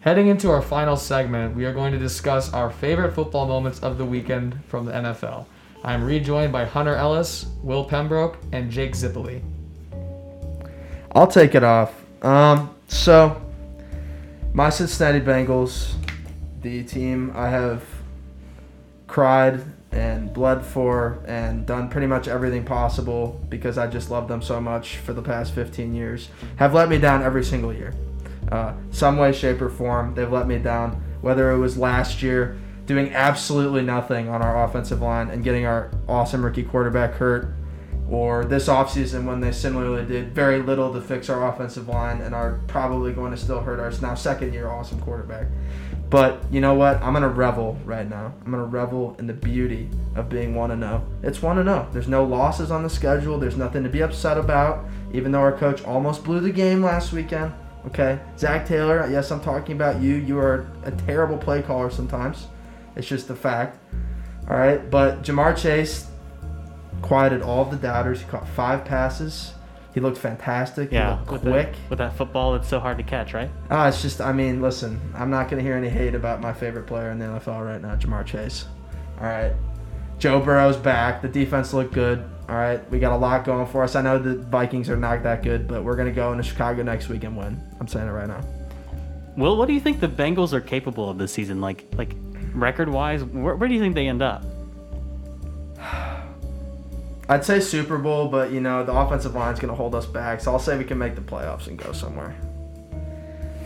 Heading 0.00 0.28
into 0.28 0.50
our 0.50 0.62
final 0.62 0.96
segment, 0.96 1.54
we 1.54 1.66
are 1.66 1.74
going 1.74 1.92
to 1.92 1.98
discuss 1.98 2.50
our 2.54 2.70
favorite 2.70 3.12
football 3.12 3.46
moments 3.46 3.80
of 3.80 3.98
the 3.98 4.04
weekend 4.06 4.58
from 4.68 4.86
the 4.86 4.92
NFL. 4.92 5.44
I 5.82 5.92
am 5.92 6.02
rejoined 6.02 6.52
by 6.52 6.64
Hunter 6.64 6.94
Ellis, 6.94 7.48
Will 7.62 7.84
Pembroke, 7.84 8.38
and 8.52 8.70
Jake 8.70 8.92
Zippoli. 8.92 9.42
I'll 11.14 11.26
take 11.28 11.54
it 11.54 11.62
off. 11.62 11.94
Um, 12.22 12.74
so, 12.88 13.40
my 14.52 14.70
Cincinnati 14.70 15.20
Bengals, 15.20 15.94
the 16.62 16.82
team 16.84 17.32
I 17.34 17.48
have 17.48 17.82
cried 19.06 19.62
and 19.92 20.32
bled 20.32 20.64
for 20.64 21.22
and 21.26 21.64
done 21.66 21.88
pretty 21.88 22.08
much 22.08 22.26
everything 22.26 22.64
possible 22.64 23.40
because 23.48 23.78
I 23.78 23.86
just 23.86 24.10
love 24.10 24.26
them 24.26 24.42
so 24.42 24.60
much 24.60 24.96
for 24.96 25.12
the 25.12 25.22
past 25.22 25.54
15 25.54 25.94
years, 25.94 26.30
have 26.56 26.74
let 26.74 26.88
me 26.88 26.98
down 26.98 27.22
every 27.22 27.44
single 27.44 27.72
year. 27.72 27.94
Uh, 28.50 28.74
some 28.90 29.16
way, 29.16 29.32
shape, 29.32 29.62
or 29.62 29.70
form, 29.70 30.14
they've 30.14 30.30
let 30.30 30.48
me 30.48 30.58
down. 30.58 31.02
Whether 31.20 31.52
it 31.52 31.58
was 31.58 31.78
last 31.78 32.22
year 32.22 32.58
doing 32.86 33.14
absolutely 33.14 33.82
nothing 33.82 34.28
on 34.28 34.42
our 34.42 34.64
offensive 34.64 35.00
line 35.00 35.30
and 35.30 35.42
getting 35.44 35.64
our 35.64 35.90
awesome 36.08 36.44
rookie 36.44 36.64
quarterback 36.64 37.14
hurt, 37.14 37.54
or 38.10 38.44
this 38.44 38.68
offseason 38.68 39.24
when 39.24 39.40
they 39.40 39.50
similarly 39.50 40.04
did 40.04 40.34
very 40.34 40.60
little 40.60 40.92
to 40.92 41.00
fix 41.00 41.30
our 41.30 41.48
offensive 41.48 41.88
line 41.88 42.20
and 42.20 42.34
are 42.34 42.60
probably 42.66 43.12
going 43.12 43.30
to 43.30 43.36
still 43.36 43.60
hurt 43.60 43.80
our 43.80 43.90
now 44.02 44.14
second 44.14 44.52
year 44.52 44.68
awesome 44.68 45.00
quarterback. 45.00 45.46
But 46.10 46.44
you 46.52 46.60
know 46.60 46.74
what? 46.74 47.02
I'm 47.02 47.12
gonna 47.12 47.28
revel 47.28 47.76
right 47.84 48.08
now. 48.08 48.32
I'm 48.44 48.50
gonna 48.50 48.64
revel 48.64 49.16
in 49.18 49.26
the 49.26 49.32
beauty 49.32 49.88
of 50.14 50.28
being 50.28 50.54
one 50.54 50.70
to 50.70 50.76
oh. 50.76 50.78
zero. 50.78 51.06
It's 51.22 51.42
one 51.42 51.56
to 51.56 51.62
oh. 51.62 51.64
zero. 51.64 51.88
There's 51.92 52.08
no 52.08 52.24
losses 52.24 52.70
on 52.70 52.82
the 52.82 52.90
schedule. 52.90 53.38
There's 53.38 53.56
nothing 53.56 53.82
to 53.82 53.88
be 53.88 54.02
upset 54.02 54.38
about. 54.38 54.84
Even 55.12 55.32
though 55.32 55.40
our 55.40 55.56
coach 55.56 55.82
almost 55.84 56.22
blew 56.22 56.40
the 56.40 56.52
game 56.52 56.84
last 56.84 57.12
weekend. 57.12 57.52
Okay, 57.86 58.20
Zac 58.38 58.66
Taylor. 58.66 59.08
Yes, 59.10 59.30
I'm 59.30 59.40
talking 59.40 59.76
about 59.76 60.00
you. 60.00 60.14
You 60.14 60.38
are 60.38 60.70
a 60.84 60.90
terrible 60.90 61.36
play 61.36 61.62
caller 61.62 61.90
sometimes. 61.90 62.46
It's 62.96 63.08
just 63.08 63.28
a 63.30 63.34
fact. 63.34 63.78
All 64.48 64.56
right, 64.56 64.88
but 64.90 65.22
Ja'Marr 65.22 65.56
Chase 65.56 66.06
quieted 67.04 67.42
all 67.42 67.66
the 67.66 67.76
doubters. 67.76 68.20
He 68.22 68.26
caught 68.26 68.48
five 68.48 68.82
passes. 68.84 69.52
He 69.92 70.00
looked 70.00 70.16
fantastic. 70.16 70.90
Yeah, 70.90 71.18
looked 71.20 71.30
with 71.32 71.42
quick. 71.42 71.72
that, 71.72 71.90
with 71.90 71.98
that 71.98 72.16
football 72.16 72.54
it's 72.54 72.66
so 72.66 72.80
hard 72.80 72.96
to 72.96 73.04
catch, 73.04 73.34
right? 73.34 73.50
Ah, 73.70 73.88
it's 73.88 74.00
just, 74.00 74.22
I 74.22 74.32
mean, 74.32 74.62
listen, 74.62 74.98
I'm 75.14 75.30
not 75.30 75.50
going 75.50 75.62
to 75.62 75.68
hear 75.68 75.76
any 75.76 75.90
hate 75.90 76.14
about 76.14 76.40
my 76.40 76.52
favorite 76.52 76.86
player 76.86 77.10
in 77.10 77.18
the 77.18 77.26
NFL 77.26 77.64
right 77.64 77.80
now, 77.80 77.94
Ja'Marr 77.94 78.24
Chase. 78.24 78.64
All 79.20 79.26
right. 79.26 79.52
Joe 80.18 80.40
Burrow's 80.40 80.78
back. 80.78 81.20
The 81.20 81.28
defense 81.28 81.74
looked 81.74 81.92
good. 81.92 82.24
All 82.48 82.56
right. 82.56 82.88
We 82.90 82.98
got 82.98 83.12
a 83.12 83.16
lot 83.16 83.44
going 83.44 83.66
for 83.66 83.84
us. 83.84 83.94
I 83.94 84.02
know 84.02 84.18
the 84.18 84.36
Vikings 84.36 84.88
are 84.88 84.96
not 84.96 85.22
that 85.24 85.42
good, 85.42 85.68
but 85.68 85.84
we're 85.84 85.96
going 85.96 86.08
to 86.08 86.14
go 86.14 86.32
into 86.32 86.42
Chicago 86.42 86.82
next 86.82 87.08
week 87.08 87.24
and 87.24 87.36
win. 87.36 87.62
I'm 87.78 87.86
saying 87.86 88.08
it 88.08 88.12
right 88.12 88.28
now. 88.28 88.40
Will, 89.36 89.56
what 89.56 89.68
do 89.68 89.74
you 89.74 89.80
think 89.80 90.00
the 90.00 90.08
Bengals 90.08 90.54
are 90.54 90.60
capable 90.60 91.10
of 91.10 91.18
this 91.18 91.32
season? 91.32 91.60
Like, 91.60 91.84
like 91.96 92.16
record-wise, 92.54 93.22
where, 93.24 93.56
where 93.56 93.68
do 93.68 93.74
you 93.74 93.80
think 93.80 93.94
they 93.94 94.08
end 94.08 94.22
up? 94.22 94.44
I'd 97.28 97.44
say 97.44 97.58
Super 97.60 97.96
Bowl, 97.98 98.28
but, 98.28 98.50
you 98.52 98.60
know, 98.60 98.84
the 98.84 98.92
offensive 98.92 99.34
line's 99.34 99.58
going 99.58 99.70
to 99.70 99.74
hold 99.76 99.94
us 99.94 100.04
back. 100.06 100.40
So 100.40 100.52
I'll 100.52 100.58
say 100.58 100.76
we 100.76 100.84
can 100.84 100.98
make 100.98 101.14
the 101.14 101.22
playoffs 101.22 101.66
and 101.68 101.78
go 101.78 101.92
somewhere. 101.92 102.34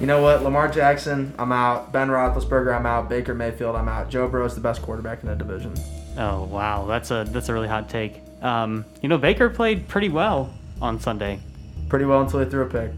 You 0.01 0.07
know 0.07 0.23
what? 0.23 0.45
Lamar 0.45 0.69
Jackson, 0.69 1.35
I'm 1.41 1.51
out. 1.51 1.91
Ben 1.93 2.07
Roethlisberger, 2.09 2.73
I'm 2.77 2.87
out. 2.87 3.09
Baker 3.09 3.35
Mayfield, 3.35 3.75
I'm 3.75 3.89
out. 3.89 4.11
Joe 4.11 4.29
Burrow's 4.29 4.55
the 4.55 4.61
best 4.61 4.81
quarterback 4.81 5.23
in 5.25 5.29
the 5.29 5.35
division. 5.35 5.75
Oh 6.17 6.45
wow, 6.45 6.85
that's 6.87 7.11
a 7.11 7.25
that's 7.29 7.49
a 7.49 7.53
really 7.53 7.67
hot 7.69 7.89
take. 7.89 8.21
Um, 8.43 8.85
you 9.03 9.09
know, 9.09 9.19
Baker 9.19 9.51
played 9.51 9.89
pretty 9.89 10.09
well 10.09 10.53
on 10.81 11.01
Sunday. 11.01 11.41
Pretty 11.89 12.05
well 12.05 12.21
until 12.23 12.41
he 12.41 12.47
threw 12.49 12.63
a 12.63 12.67
pick. 12.67 12.93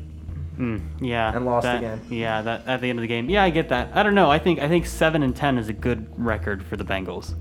Mm, 0.59 0.83
yeah, 1.01 1.35
And 1.35 1.47
lost 1.47 1.65
the 1.65 1.73
that- 1.73 1.81
game. 1.81 2.01
Yeah, 2.19 2.43
that 2.43 2.67
at 2.67 2.83
the 2.83 2.91
end 2.91 2.99
of 2.99 3.03
the 3.03 3.09
game. 3.09 3.31
Yeah, 3.31 3.45
I 3.45 3.51
get 3.51 3.71
that. 3.71 3.89
I 3.95 4.03
don't 4.03 4.15
know. 4.15 4.31
I 4.31 4.39
think 4.39 4.59
I 4.61 4.69
think 4.69 4.85
seven 4.85 5.23
and 5.23 5.35
ten 5.35 5.57
is 5.57 5.69
a 5.71 5.73
good 5.73 6.07
record 6.23 6.63
for 6.63 6.77
the 6.77 6.85
Bengals. 6.85 7.35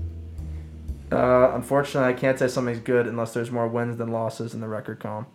Uh, 1.12 1.52
unfortunately, 1.54 2.08
I 2.08 2.12
can't 2.12 2.38
say 2.38 2.48
something's 2.48 2.78
good 2.78 3.06
unless 3.06 3.34
there's 3.34 3.50
more 3.50 3.66
wins 3.66 3.96
than 3.96 4.12
losses 4.12 4.54
in 4.54 4.60
the 4.60 4.68
record 4.68 5.00
column. 5.00 5.26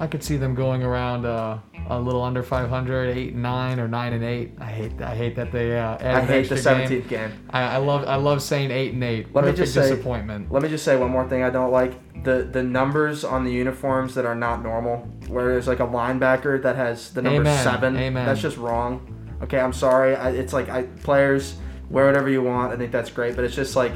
I 0.00 0.06
could 0.06 0.22
see 0.22 0.36
them 0.36 0.54
going 0.54 0.82
around 0.82 1.26
uh, 1.26 1.58
a 1.88 1.98
little 2.00 2.22
under 2.22 2.42
500, 2.42 3.16
8 3.16 3.32
and 3.34 3.42
9 3.42 3.80
or 3.80 3.88
9 3.88 4.12
and 4.12 4.24
8. 4.24 4.52
I 4.60 4.64
hate 4.64 5.02
I 5.02 5.14
hate 5.14 5.36
that 5.36 5.50
they 5.50 5.78
uh, 5.78 5.98
I 6.00 6.20
hate 6.20 6.48
the 6.48 6.54
extra 6.54 6.86
game. 6.86 7.02
17th 7.02 7.08
game. 7.08 7.32
I, 7.50 7.62
I 7.62 7.76
love 7.78 8.06
I 8.06 8.16
love 8.16 8.40
saying 8.40 8.70
8 8.70 8.94
and 8.94 9.04
8. 9.04 9.34
Let 9.34 9.44
me 9.44 9.52
just 9.52 9.74
say- 9.74 9.82
disappointment. 9.82 10.52
Let 10.52 10.62
me 10.62 10.68
just 10.68 10.84
say 10.84 10.96
one 10.96 11.10
more 11.10 11.28
thing 11.28 11.42
I 11.42 11.50
don't 11.50 11.72
like. 11.72 11.94
The 12.22 12.44
the 12.44 12.62
numbers 12.62 13.24
on 13.24 13.44
the 13.44 13.52
uniforms 13.52 14.14
that 14.14 14.24
are 14.24 14.34
not 14.34 14.62
normal, 14.62 14.98
where 15.28 15.46
there's 15.46 15.66
like 15.68 15.80
a 15.80 15.86
linebacker 15.86 16.62
that 16.62 16.76
has 16.76 17.12
the 17.12 17.22
number 17.22 17.40
Amen. 17.40 17.64
seven. 17.64 17.96
Amen. 17.96 18.26
That's 18.26 18.40
just 18.40 18.56
wrong. 18.56 19.14
Okay, 19.42 19.58
I'm 19.58 19.72
sorry. 19.72 20.16
I, 20.16 20.30
it's 20.30 20.52
like 20.52 20.68
I 20.68 20.82
players 20.82 21.56
wear 21.90 22.06
whatever 22.06 22.28
you 22.28 22.42
want. 22.42 22.72
I 22.72 22.76
think 22.76 22.92
that's 22.92 23.10
great, 23.10 23.36
but 23.36 23.44
it's 23.44 23.54
just 23.54 23.76
like 23.76 23.92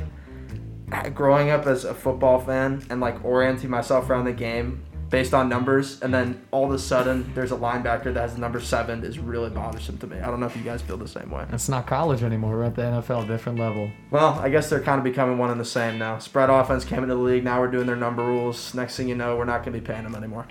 growing 1.14 1.50
up 1.50 1.66
as 1.66 1.84
a 1.84 1.94
football 1.94 2.38
fan 2.38 2.84
and 2.90 3.00
like 3.00 3.25
orienting 3.25 3.70
myself 3.70 4.11
around 4.11 4.25
the 4.25 4.32
game 4.32 4.84
based 5.12 5.34
on 5.34 5.46
numbers, 5.46 6.00
and 6.00 6.12
then 6.12 6.42
all 6.52 6.64
of 6.64 6.70
a 6.72 6.78
sudden 6.78 7.30
there's 7.34 7.52
a 7.52 7.56
linebacker 7.56 8.14
that 8.14 8.30
has 8.30 8.38
number 8.38 8.58
seven 8.58 9.04
is 9.04 9.18
really 9.18 9.50
bothersome 9.50 9.99
to 9.99 10.06
me. 10.06 10.18
I 10.18 10.28
don't 10.28 10.40
know 10.40 10.46
if 10.46 10.56
you 10.56 10.62
guys 10.62 10.80
feel 10.80 10.96
the 10.96 11.06
same 11.06 11.30
way. 11.30 11.44
It's 11.52 11.68
not 11.68 11.87
college 11.87 12.22
anymore. 12.22 12.56
We're 12.56 12.64
at 12.64 12.75
the 12.75 12.82
NFL, 12.82 13.28
different 13.28 13.58
level. 13.58 13.90
Well, 14.11 14.38
I 14.40 14.49
guess 14.49 14.70
they're 14.70 14.80
kind 14.80 14.96
of 14.96 15.04
becoming 15.04 15.37
one 15.37 15.50
and 15.50 15.61
the 15.61 15.66
same 15.66 15.99
now. 15.99 16.18
Spread 16.18 16.49
offense 16.49 16.87
came 16.87 17.02
into 17.02 17.14
the 17.14 17.20
league. 17.20 17.44
Now 17.44 17.61
we're 17.61 17.70
doing 17.70 17.87
their 17.87 17.94
number 17.94 18.25
rules. 18.25 18.72
Next 18.75 18.96
thing 18.96 19.06
you 19.06 19.14
know, 19.14 19.37
we're 19.37 19.44
not 19.44 19.62
going 19.62 19.75
to 19.75 19.80
be 19.80 19.87
paying 19.87 20.02
them 20.02 20.14
anymore. 20.14 20.49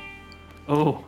Oh, 0.69 1.05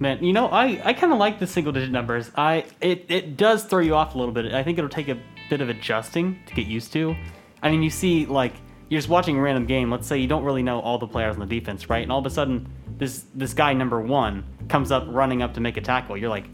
man, 0.00 0.22
you 0.24 0.32
know, 0.32 0.48
I, 0.48 0.80
I 0.84 0.92
kind 0.92 1.12
of 1.12 1.20
like 1.20 1.38
the 1.38 1.46
single 1.46 1.72
digit 1.72 1.92
numbers. 1.92 2.32
I 2.34 2.64
it, 2.80 3.06
it 3.08 3.36
does 3.36 3.64
throw 3.64 3.80
you 3.80 3.94
off 3.94 4.16
a 4.16 4.18
little 4.18 4.34
bit. 4.34 4.52
I 4.52 4.64
think 4.64 4.78
it'll 4.78 4.90
take 4.90 5.08
a 5.08 5.18
bit 5.48 5.60
of 5.60 5.68
adjusting 5.68 6.38
to 6.46 6.54
get 6.54 6.66
used 6.66 6.92
to. 6.92 7.16
I 7.62 7.70
mean, 7.70 7.82
you 7.82 7.90
see, 7.90 8.26
like 8.26 8.54
you're 8.88 8.98
just 8.98 9.08
watching 9.08 9.36
a 9.36 9.40
random 9.40 9.66
game. 9.66 9.90
Let's 9.90 10.06
say 10.06 10.18
you 10.18 10.28
don't 10.28 10.44
really 10.44 10.62
know 10.62 10.80
all 10.80 10.98
the 10.98 11.08
players 11.08 11.34
on 11.34 11.40
the 11.40 11.46
defense, 11.46 11.90
right? 11.90 12.02
And 12.02 12.12
all 12.12 12.20
of 12.20 12.26
a 12.26 12.30
sudden, 12.30 12.68
this 12.98 13.24
this 13.34 13.54
guy 13.54 13.72
number 13.72 14.00
one 14.00 14.44
comes 14.68 14.90
up 14.90 15.04
running 15.08 15.42
up 15.42 15.54
to 15.54 15.60
make 15.60 15.76
a 15.76 15.80
tackle. 15.80 16.16
You're 16.16 16.30
like, 16.30 16.46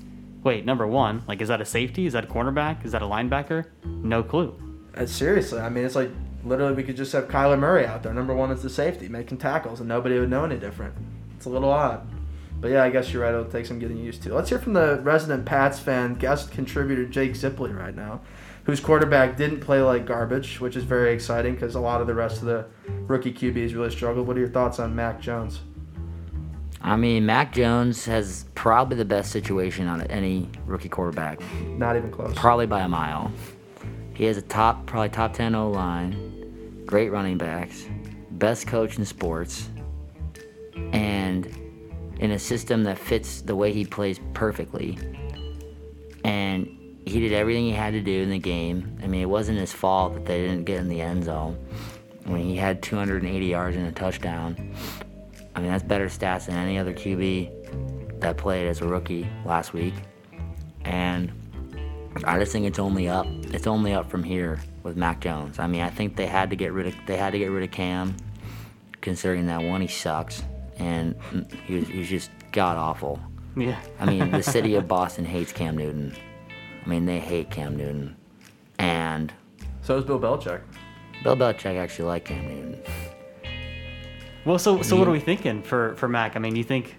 wait, 0.43 0.65
number 0.65 0.87
one? 0.87 1.23
Like, 1.29 1.41
is 1.41 1.49
that 1.49 1.61
a 1.61 1.65
safety? 1.65 2.07
Is 2.07 2.13
that 2.15 2.25
a 2.25 2.29
cornerback? 2.29 2.85
Is 2.85 2.93
that 2.93 3.03
a 3.03 3.07
linebacker? 3.07 3.67
No 3.85 4.23
clue. 4.23 4.59
Uh, 4.97 5.07
seriously, 5.07 5.61
I 5.61 5.69
mean, 5.69 5.85
it's 5.85 5.95
like 5.95 6.11
literally 6.45 6.75
we 6.75 6.83
could 6.83 6.97
just 6.97 7.13
have 7.13 7.29
Kyler 7.29 7.59
Murray 7.59 7.87
out 7.87 8.03
there. 8.03 8.13
Number 8.13 8.35
one 8.35 8.51
is 8.51 8.63
the 8.63 8.71
safety, 8.71 9.09
making 9.09 9.39
tackles, 9.39 9.81
and 9.81 9.89
nobody 9.89 10.19
would 10.19 10.31
know 10.31 10.45
any 10.45 10.59
different. 10.59 10.95
It's 11.37 11.47
a 11.47 11.51
little 11.51 11.71
odd. 11.71 12.07
But 12.61 12.71
yeah, 12.71 12.85
I 12.85 12.91
guess 12.91 13.13
you're 13.13 13.23
right. 13.23 13.35
It'll 13.35 13.45
take 13.45 13.67
some 13.67 13.79
getting 13.79 13.97
used 13.97 14.23
to. 14.23 14.35
Let's 14.35 14.49
hear 14.49 14.59
from 14.59 14.73
the 14.73 15.01
resident 15.03 15.45
Pats 15.45 15.81
fan, 15.81 16.15
guest 16.15 16.53
contributor 16.53 17.05
Jake 17.07 17.33
Zippoli 17.33 17.77
right 17.77 17.95
now, 17.95 18.21
whose 18.65 18.81
quarterback 18.81 19.37
didn't 19.37 19.61
play 19.61 19.81
like 19.83 20.07
garbage, 20.07 20.61
which 20.61 20.77
is 20.77 20.85
very 20.85 21.13
exciting 21.13 21.55
because 21.55 21.75
a 21.75 21.81
lot 21.81 22.01
of 22.01 22.07
the 22.07 22.15
rest 22.15 22.39
of 22.39 22.45
the 22.47 22.67
rookie 23.07 23.33
QBs 23.33 23.75
really 23.75 23.91
struggled. 23.91 24.27
What 24.27 24.37
are 24.37 24.41
your 24.41 24.49
thoughts 24.49 24.79
on 24.79 24.95
Mac 24.95 25.21
Jones? 25.21 25.61
I 26.81 26.97
mean, 26.97 27.25
Mac 27.27 27.53
Jones 27.53 28.05
has 28.07 28.45
probably 28.55 28.97
the 28.97 29.05
best 29.05 29.31
situation 29.31 29.87
on 29.87 30.03
any 30.03 30.49
rookie 30.67 30.89
quarterback, 30.89 31.41
Not 31.79 31.97
even 31.97 32.11
close. 32.11 32.35
probably 32.35 32.67
by 32.67 32.81
a 32.83 32.89
mile. 32.89 33.31
He 34.15 34.25
has 34.25 34.37
a 34.37 34.43
top, 34.43 34.85
probably 34.87 35.09
top 35.09 35.33
10 35.33 35.55
O 35.55 35.71
line, 35.71 36.83
great 36.85 37.11
running 37.11 37.39
backs, 37.39 37.87
best 38.33 38.67
coach 38.67 38.99
in 38.99 39.05
sports, 39.05 39.69
and 40.93 41.47
in 42.19 42.33
a 42.33 42.39
system 42.39 42.83
that 42.85 42.99
fits 42.99 43.41
the 43.43 43.55
way 43.57 43.73
he 43.73 43.85
plays 43.85 44.21
perfectly. 44.35 44.99
And 46.25 46.69
he 47.07 47.21
did 47.21 47.33
everything 47.33 47.65
he 47.65 47.73
had 47.73 47.93
to 47.93 48.01
do 48.01 48.23
in 48.23 48.31
the 48.31 48.39
game. 48.39 48.99
I 49.03 49.07
mean, 49.07 49.23
it 49.23 49.29
wasn't 49.29 49.59
his 49.59 49.73
fault 49.73 50.15
that 50.15 50.27
they 50.27 50.41
didn't 50.41 50.65
get 50.65 50.79
in 50.79 50.89
the 50.89 51.01
end 51.01 51.25
zone. 51.25 51.59
I 52.27 52.31
mean, 52.31 52.47
he 52.47 52.57
had 52.57 52.83
280 52.83 53.47
yards 53.47 53.77
and 53.77 53.87
a 53.87 53.93
touchdown. 53.93 54.75
I 55.55 55.61
mean, 55.61 55.71
that's 55.71 55.83
better 55.83 56.07
stats 56.07 56.47
than 56.47 56.57
any 56.57 56.79
other 56.79 56.93
QB 56.93 58.21
that 58.21 58.37
played 58.37 58.67
as 58.69 58.81
a 58.81 58.87
rookie 58.87 59.29
last 59.45 59.73
week. 59.73 59.95
And 60.85 61.33
I 62.25 62.39
just 62.39 62.53
think 62.53 62.67
it's 62.67 62.79
only 62.79 63.09
up. 63.09 63.27
It's 63.27 63.67
only 63.67 63.93
up 63.93 64.09
from 64.11 64.23
here 64.23 64.61
with 64.83 64.97
Mac 64.97 65.21
Jones. 65.21 65.59
I 65.59 65.67
mean, 65.67 65.83
I 65.83 65.91
think 65.91 66.17
they 66.17 66.27
had 66.27 66.51
to 66.51 66.57
get 66.57 66.73
rid 66.73 66.87
of 66.87 66.95
they 67.07 67.17
had 67.17 67.33
to 67.33 67.39
get 67.39 67.47
rid 67.47 67.65
of 67.65 67.71
Cam, 67.71 68.17
considering 69.01 69.47
that 69.47 69.63
one 69.63 69.81
he 69.81 69.89
sucks 69.89 70.43
and 70.79 71.15
he 71.67 71.77
was, 71.77 71.89
he 71.89 71.99
was 71.99 72.09
just 72.09 72.31
god 72.53 72.77
awful. 72.77 73.21
Yeah. 73.57 73.79
I 74.01 74.07
mean, 74.07 74.31
the 74.31 74.43
city 74.43 74.75
of 74.77 74.89
Boston 74.89 75.25
hates 75.25 75.53
Cam 75.53 75.77
Newton. 75.77 76.15
I 76.85 76.89
mean, 76.89 77.07
they 77.07 77.21
hate 77.21 77.51
Cam 77.51 77.77
Newton, 77.77 78.17
and 78.79 79.33
So 79.83 79.97
is 79.97 80.05
Bill 80.05 80.19
Belichick. 80.19 80.61
Bill 81.23 81.37
Belichick 81.37 81.77
actually 81.77 82.07
liked 82.07 82.27
Cam 82.27 82.45
Newton. 82.47 82.83
Well, 84.45 84.59
so 84.59 84.83
so 84.83 84.97
what 84.97 85.07
are 85.07 85.13
we 85.13 85.21
thinking 85.21 85.63
for 85.63 85.95
for 85.97 86.09
Mac? 86.09 86.35
I 86.35 86.41
mean, 86.41 86.57
you 86.57 86.65
think 86.65 86.97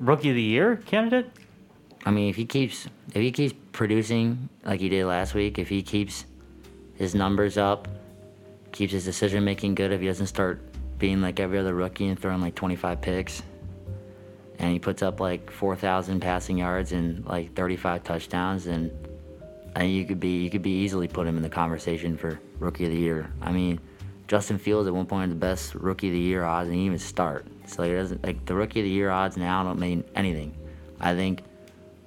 rookie 0.00 0.30
of 0.30 0.34
the 0.34 0.42
year 0.42 0.76
candidate? 0.76 1.30
I 2.06 2.10
mean, 2.10 2.30
if 2.30 2.36
he 2.36 2.46
keeps 2.46 2.86
if 3.08 3.20
he 3.20 3.30
keeps 3.30 3.54
producing 3.72 4.48
like 4.64 4.80
he 4.80 4.88
did 4.88 5.04
last 5.04 5.34
week, 5.34 5.58
if 5.58 5.68
he 5.68 5.82
keeps 5.82 6.24
his 6.94 7.14
numbers 7.14 7.58
up, 7.58 7.88
keeps 8.72 8.92
his 8.92 9.04
decision 9.04 9.44
making 9.44 9.74
good, 9.74 9.92
if 9.92 10.00
he 10.00 10.06
doesn't 10.06 10.28
start 10.28 10.62
being 10.98 11.20
like 11.20 11.40
every 11.40 11.58
other 11.58 11.74
rookie 11.74 12.06
and 12.06 12.18
throwing 12.18 12.40
like 12.40 12.54
25 12.54 13.02
picks, 13.02 13.42
and 14.58 14.72
he 14.72 14.78
puts 14.78 15.02
up 15.02 15.20
like 15.20 15.50
4,000 15.50 16.20
passing 16.20 16.58
yards 16.58 16.92
and 16.92 17.26
like 17.26 17.54
35 17.54 18.02
touchdowns, 18.04 18.66
and 18.66 18.90
and 19.76 19.92
you 19.92 20.06
could 20.06 20.18
be 20.18 20.42
you 20.42 20.50
could 20.50 20.62
be 20.62 20.70
easily 20.70 21.06
put 21.06 21.26
him 21.26 21.36
in 21.36 21.42
the 21.42 21.50
conversation 21.50 22.16
for 22.16 22.40
rookie 22.58 22.86
of 22.86 22.90
the 22.90 22.98
year. 22.98 23.30
I 23.42 23.52
mean, 23.52 23.78
Justin 24.26 24.58
Fields 24.58 24.88
at 24.88 24.94
one 24.94 25.04
point 25.06 25.28
had 25.28 25.30
the 25.30 25.40
best 25.40 25.74
rookie 25.74 26.08
of 26.08 26.14
the 26.14 26.18
year 26.18 26.44
odds, 26.44 26.68
and 26.68 26.74
he 26.74 26.80
didn't 26.80 26.94
even 26.94 26.98
start. 26.98 27.46
So 27.66 27.82
it 27.82 27.94
doesn't 27.94 28.24
like 28.24 28.44
the 28.46 28.54
rookie 28.54 28.80
of 28.80 28.84
the 28.84 28.90
year 28.90 29.10
odds 29.10 29.36
now 29.36 29.62
don't 29.62 29.78
mean 29.78 30.02
anything. 30.14 30.56
I 30.98 31.14
think 31.14 31.42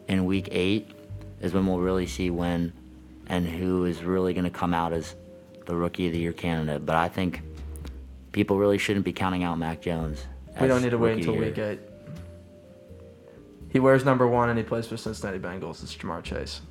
in 0.07 0.25
week 0.25 0.49
eight 0.51 0.89
is 1.41 1.53
when 1.53 1.67
we'll 1.67 1.79
really 1.79 2.07
see 2.07 2.31
when 2.31 2.73
and 3.27 3.47
who 3.47 3.85
is 3.85 4.03
really 4.03 4.33
going 4.33 4.45
to 4.45 4.49
come 4.49 4.73
out 4.73 4.91
as 4.91 5.15
the 5.67 5.75
rookie 5.75 6.07
of 6.07 6.13
the 6.13 6.19
year 6.19 6.33
candidate. 6.33 6.87
But 6.87 6.95
I 6.95 7.07
think 7.07 7.43
people 8.31 8.57
really 8.57 8.79
shouldn't 8.79 9.05
be 9.05 9.13
counting 9.13 9.43
out 9.43 9.59
Mac 9.59 9.79
Jones. 9.79 10.25
We 10.59 10.67
don't 10.67 10.81
need 10.81 10.89
to 10.89 10.97
wait 10.97 11.19
until 11.19 11.35
week 11.35 11.59
eight. 11.59 11.79
He 13.69 13.79
wears 13.79 14.03
number 14.03 14.27
one 14.27 14.49
and 14.49 14.57
he 14.57 14.65
plays 14.65 14.87
for 14.87 14.97
Cincinnati 14.97 15.37
Bengals. 15.37 15.83
It's 15.83 15.95
Ja'Marr 15.95 16.23
Chase. 16.23 16.61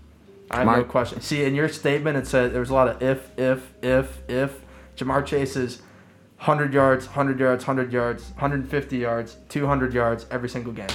I 0.50 0.64
have 0.64 0.66
no 0.66 0.84
question. 0.84 1.20
See, 1.20 1.44
in 1.44 1.54
your 1.54 1.68
statement, 1.68 2.16
it 2.16 2.26
said 2.26 2.52
there 2.52 2.60
was 2.60 2.70
a 2.70 2.74
lot 2.74 2.88
of 2.88 3.02
if, 3.02 3.30
if, 3.38 3.72
if, 3.82 4.22
if. 4.28 4.60
Ja'Marr 4.96 5.24
Chase 5.24 5.56
is 5.56 5.82
100 6.38 6.72
yards, 6.72 7.06
100 7.06 7.38
yards, 7.38 7.66
100 7.66 7.92
yards, 7.92 8.30
150 8.30 8.96
yards, 8.96 9.36
200 9.48 9.92
yards 9.92 10.26
every 10.30 10.48
single 10.48 10.72
game. 10.72 10.88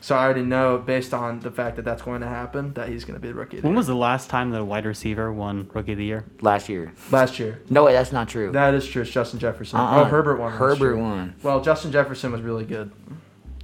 So 0.00 0.14
I 0.14 0.24
already 0.24 0.42
know, 0.42 0.78
based 0.78 1.12
on 1.12 1.40
the 1.40 1.50
fact 1.50 1.74
that 1.76 1.84
that's 1.84 2.02
going 2.02 2.20
to 2.20 2.28
happen, 2.28 2.72
that 2.74 2.88
he's 2.88 3.04
going 3.04 3.14
to 3.14 3.20
be 3.20 3.28
the 3.28 3.34
rookie 3.34 3.56
of 3.56 3.62
the 3.62 3.66
When 3.66 3.72
year. 3.72 3.78
was 3.78 3.86
the 3.88 3.96
last 3.96 4.30
time 4.30 4.50
that 4.50 4.60
a 4.60 4.64
wide 4.64 4.86
receiver 4.86 5.32
won 5.32 5.68
Rookie 5.74 5.92
of 5.92 5.98
the 5.98 6.04
Year? 6.04 6.24
Last 6.42 6.68
year. 6.68 6.92
Last 7.10 7.40
year. 7.40 7.60
No, 7.70 7.84
wait, 7.84 7.94
that's 7.94 8.12
not 8.12 8.28
true. 8.28 8.52
That 8.52 8.74
is 8.74 8.86
true. 8.86 9.02
It's 9.02 9.10
Justin 9.10 9.40
Jefferson. 9.40 9.80
Uh-uh. 9.80 10.02
Oh, 10.02 10.04
Herbert 10.04 10.36
won. 10.36 10.52
Herbert 10.52 10.96
won. 10.96 11.34
Well, 11.42 11.60
Justin 11.60 11.90
Jefferson 11.90 12.30
was 12.30 12.42
really 12.42 12.64
good. 12.64 12.92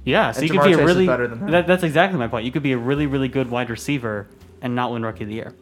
Yeah, 0.03 0.31
so 0.31 0.41
And 0.41 0.49
you 0.49 0.59
could 0.59 0.65
be 0.65 0.71
Chase 0.73 0.79
is 0.79 0.85
really 0.85 1.07
better 1.07 1.27
than 1.27 1.49
that, 1.51 1.65
that's 1.65 1.83
exactly 1.83 2.19
my 2.19 2.27
point. 2.27 2.45
You 2.45 2.51
could 2.51 2.63
be 2.63 2.73
a 2.73 2.77
really 2.77 3.07
really 3.07 3.29
good 3.29 3.49
wide 3.49 3.69
receiver 3.69 4.27
and 4.63 4.73
not 4.73 4.91
win 4.91 5.05
Rookie 5.05 5.25
of 5.25 5.29
the 5.29 5.35
Year. 5.35 5.53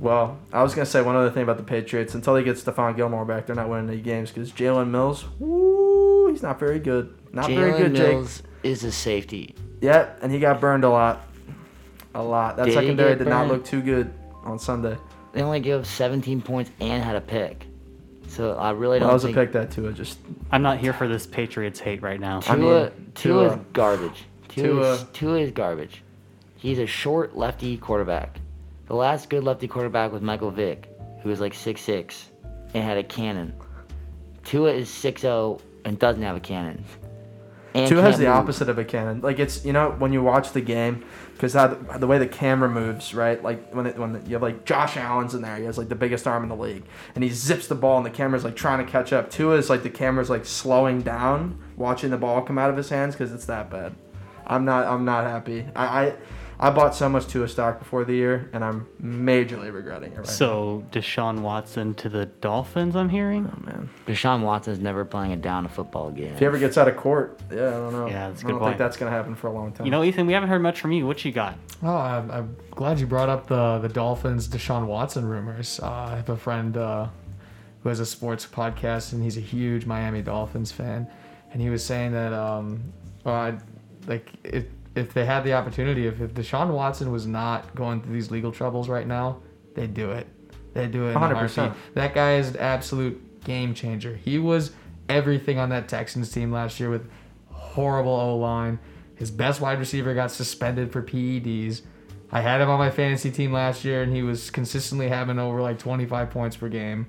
Well, 0.00 0.38
I 0.52 0.62
was 0.62 0.74
gonna 0.74 0.86
say 0.86 1.02
one 1.02 1.14
other 1.14 1.30
thing 1.30 1.42
about 1.42 1.58
the 1.58 1.62
Patriots. 1.62 2.14
Until 2.14 2.34
they 2.34 2.42
get 2.42 2.56
Stephon 2.56 2.96
Gilmore 2.96 3.24
back, 3.24 3.46
they're 3.46 3.54
not 3.54 3.68
winning 3.68 3.90
any 3.90 4.00
games 4.00 4.30
because 4.30 4.50
Jalen 4.50 4.88
Mills, 4.88 5.26
woo, 5.38 6.28
he's 6.30 6.42
not 6.42 6.58
very 6.58 6.78
good. 6.78 7.14
Not 7.32 7.48
very 7.50 7.72
good, 7.72 7.92
Jalen 7.92 7.96
good, 7.96 8.14
Mills 8.14 8.42
is 8.62 8.84
a 8.84 8.90
safety. 8.90 9.54
Yep, 9.80 10.20
and 10.22 10.32
he 10.32 10.38
got 10.40 10.60
burned 10.60 10.84
a 10.84 10.88
lot, 10.88 11.22
a 12.14 12.22
lot. 12.22 12.56
That 12.56 12.66
Did 12.66 12.74
secondary 12.74 13.10
get 13.12 13.18
did 13.18 13.28
not 13.28 13.48
look 13.48 13.64
too 13.64 13.82
good 13.82 14.12
on 14.44 14.58
Sunday. 14.58 14.96
They 15.32 15.42
only 15.42 15.60
gave 15.60 15.80
up 15.80 15.86
17 15.86 16.42
points 16.42 16.70
and 16.80 17.02
had 17.02 17.16
a 17.16 17.20
pick. 17.20 17.66
So 18.28 18.52
I 18.54 18.70
really 18.70 18.98
Well, 18.98 19.00
don't 19.00 19.08
that 19.08 19.12
was 19.14 19.24
a 19.24 19.32
pick 19.32 19.52
that 19.52 19.70
Tua 19.70 19.92
just. 19.92 20.18
I'm 20.50 20.62
not 20.62 20.78
here 20.78 20.92
for 20.92 21.06
this 21.06 21.26
Patriots 21.26 21.78
hate 21.78 22.02
right 22.02 22.18
now. 22.18 22.38
I 22.48 22.56
Tua, 22.56 22.84
mean, 22.90 23.12
Tua 23.14 23.52
is 23.52 23.58
garbage. 23.72 24.24
Tua, 24.48 24.64
Tua- 24.64 24.92
is, 24.94 25.04
Tua 25.12 25.38
is 25.38 25.50
garbage. 25.52 26.02
He's 26.62 26.78
a 26.78 26.86
short 26.86 27.36
lefty 27.36 27.76
quarterback. 27.76 28.38
The 28.86 28.94
last 28.94 29.28
good 29.28 29.42
lefty 29.42 29.66
quarterback 29.66 30.12
was 30.12 30.22
Michael 30.22 30.52
Vick, 30.52 30.88
who 31.20 31.28
was 31.28 31.40
like 31.40 31.54
6'6 31.54 32.26
and 32.72 32.84
had 32.84 32.96
a 32.98 33.02
cannon. 33.02 33.52
Tua 34.44 34.72
is 34.72 34.88
6'0 34.88 35.60
and 35.84 35.98
doesn't 35.98 36.22
have 36.22 36.36
a 36.36 36.40
cannon. 36.40 36.84
And 37.74 37.88
Tua 37.88 38.02
has 38.02 38.16
the 38.16 38.26
move. 38.26 38.34
opposite 38.34 38.68
of 38.68 38.78
a 38.78 38.84
cannon. 38.84 39.22
Like 39.22 39.40
it's 39.40 39.64
you 39.64 39.72
know 39.72 39.96
when 39.98 40.12
you 40.12 40.22
watch 40.22 40.52
the 40.52 40.60
game, 40.60 41.04
because 41.32 41.54
the 41.54 42.06
way 42.06 42.18
the 42.18 42.28
camera 42.28 42.68
moves, 42.68 43.12
right? 43.12 43.42
Like 43.42 43.74
when 43.74 43.86
it, 43.86 43.98
when 43.98 44.24
you 44.26 44.34
have 44.34 44.42
like 44.42 44.64
Josh 44.64 44.96
Allen's 44.96 45.34
in 45.34 45.42
there, 45.42 45.56
he 45.56 45.64
has 45.64 45.78
like 45.78 45.88
the 45.88 45.96
biggest 45.96 46.28
arm 46.28 46.44
in 46.44 46.48
the 46.48 46.54
league, 46.54 46.84
and 47.16 47.24
he 47.24 47.30
zips 47.30 47.66
the 47.66 47.74
ball, 47.74 47.96
and 47.96 48.06
the 48.06 48.10
camera's 48.10 48.44
like 48.44 48.54
trying 48.54 48.84
to 48.84 48.92
catch 48.92 49.12
up. 49.12 49.30
Tua 49.30 49.56
is 49.56 49.68
like 49.68 49.82
the 49.82 49.90
camera's 49.90 50.30
like 50.30 50.44
slowing 50.44 51.00
down, 51.00 51.58
watching 51.76 52.10
the 52.10 52.18
ball 52.18 52.42
come 52.42 52.58
out 52.58 52.70
of 52.70 52.76
his 52.76 52.90
hands 52.90 53.14
because 53.14 53.32
it's 53.32 53.46
that 53.46 53.68
bad. 53.68 53.94
I'm 54.46 54.64
not 54.64 54.86
I'm 54.86 55.04
not 55.04 55.24
happy. 55.24 55.66
I, 55.74 56.06
I 56.06 56.14
I 56.62 56.70
bought 56.70 56.94
so 56.94 57.08
much 57.08 57.26
Tua 57.26 57.48
stock 57.48 57.80
before 57.80 58.04
the 58.04 58.14
year, 58.14 58.48
and 58.52 58.64
I'm 58.64 58.86
majorly 59.02 59.72
regretting 59.74 60.12
it 60.12 60.18
right 60.18 60.26
So 60.26 60.84
Deshaun 60.92 61.40
Watson 61.40 61.92
to 61.94 62.08
the 62.08 62.26
Dolphins, 62.26 62.94
I'm 62.94 63.08
hearing. 63.08 63.42
now. 63.44 63.54
Oh, 63.58 63.66
man. 63.66 63.90
Deshaun 64.06 64.42
Watson's 64.42 64.78
never 64.78 65.04
playing 65.04 65.32
a 65.32 65.36
down 65.36 65.66
a 65.66 65.68
football 65.68 66.12
game. 66.12 66.32
If 66.34 66.38
he 66.38 66.46
ever 66.46 66.58
gets 66.58 66.78
out 66.78 66.86
of 66.86 66.96
court, 66.96 67.40
yeah, 67.50 67.66
I 67.66 67.70
don't 67.72 67.92
know. 67.92 68.06
Yeah, 68.06 68.28
that's 68.28 68.42
a 68.42 68.44
I 68.44 68.46
good 68.46 68.52
don't 68.52 68.60
point. 68.60 68.70
think 68.70 68.78
that's 68.78 68.96
gonna 68.96 69.10
happen 69.10 69.34
for 69.34 69.48
a 69.48 69.52
long 69.52 69.72
time. 69.72 69.86
You 69.86 69.90
know, 69.90 70.04
Ethan, 70.04 70.24
we 70.26 70.34
haven't 70.34 70.50
heard 70.50 70.62
much 70.62 70.80
from 70.80 70.92
you. 70.92 71.04
What 71.04 71.24
you 71.24 71.32
got? 71.32 71.58
Oh, 71.82 71.96
I'm, 71.96 72.30
I'm 72.30 72.56
glad 72.70 73.00
you 73.00 73.06
brought 73.08 73.28
up 73.28 73.48
the 73.48 73.80
the 73.80 73.88
Dolphins 73.88 74.46
Deshaun 74.46 74.86
Watson 74.86 75.26
rumors. 75.26 75.80
Uh, 75.82 75.90
I 75.90 76.14
have 76.16 76.28
a 76.28 76.36
friend 76.36 76.76
uh, 76.76 77.08
who 77.82 77.88
has 77.88 77.98
a 77.98 78.06
sports 78.06 78.46
podcast, 78.46 79.12
and 79.14 79.20
he's 79.24 79.36
a 79.36 79.40
huge 79.40 79.84
Miami 79.84 80.22
Dolphins 80.22 80.70
fan, 80.70 81.08
and 81.52 81.60
he 81.60 81.70
was 81.70 81.84
saying 81.84 82.12
that 82.12 82.32
um, 82.32 82.92
well, 83.24 83.34
I, 83.34 83.58
like 84.06 84.30
if 84.44 84.66
if 84.94 85.14
they 85.14 85.24
had 85.24 85.44
the 85.44 85.54
opportunity, 85.54 86.06
if, 86.06 86.20
if 86.20 86.34
Deshaun 86.34 86.72
Watson 86.72 87.10
was 87.10 87.26
not 87.26 87.74
going 87.74 88.02
through 88.02 88.14
these 88.14 88.30
legal 88.30 88.52
troubles 88.52 88.88
right 88.88 89.06
now, 89.06 89.40
they'd 89.74 89.94
do 89.94 90.10
it. 90.10 90.26
They'd 90.74 90.90
do 90.90 91.06
it. 91.06 91.10
in 91.10 91.16
a 91.16 91.20
100%. 91.20 91.54
heartbeat. 91.54 91.94
That 91.94 92.14
guy 92.14 92.36
is 92.36 92.50
an 92.50 92.56
absolute 92.58 93.42
game 93.44 93.74
changer. 93.74 94.16
He 94.16 94.38
was 94.38 94.72
everything 95.08 95.58
on 95.58 95.70
that 95.70 95.88
Texans 95.88 96.30
team 96.30 96.52
last 96.52 96.78
year 96.80 96.90
with 96.90 97.08
horrible 97.50 98.12
O 98.12 98.36
line. 98.36 98.78
His 99.16 99.30
best 99.30 99.60
wide 99.60 99.78
receiver 99.78 100.14
got 100.14 100.30
suspended 100.30 100.92
for 100.92 101.02
PEDs. 101.02 101.82
I 102.30 102.40
had 102.40 102.60
him 102.60 102.70
on 102.70 102.78
my 102.78 102.90
fantasy 102.90 103.30
team 103.30 103.52
last 103.52 103.84
year, 103.84 104.02
and 104.02 104.12
he 104.12 104.22
was 104.22 104.50
consistently 104.50 105.08
having 105.08 105.38
over 105.38 105.60
like 105.60 105.78
25 105.78 106.30
points 106.30 106.56
per 106.56 106.68
game. 106.68 107.06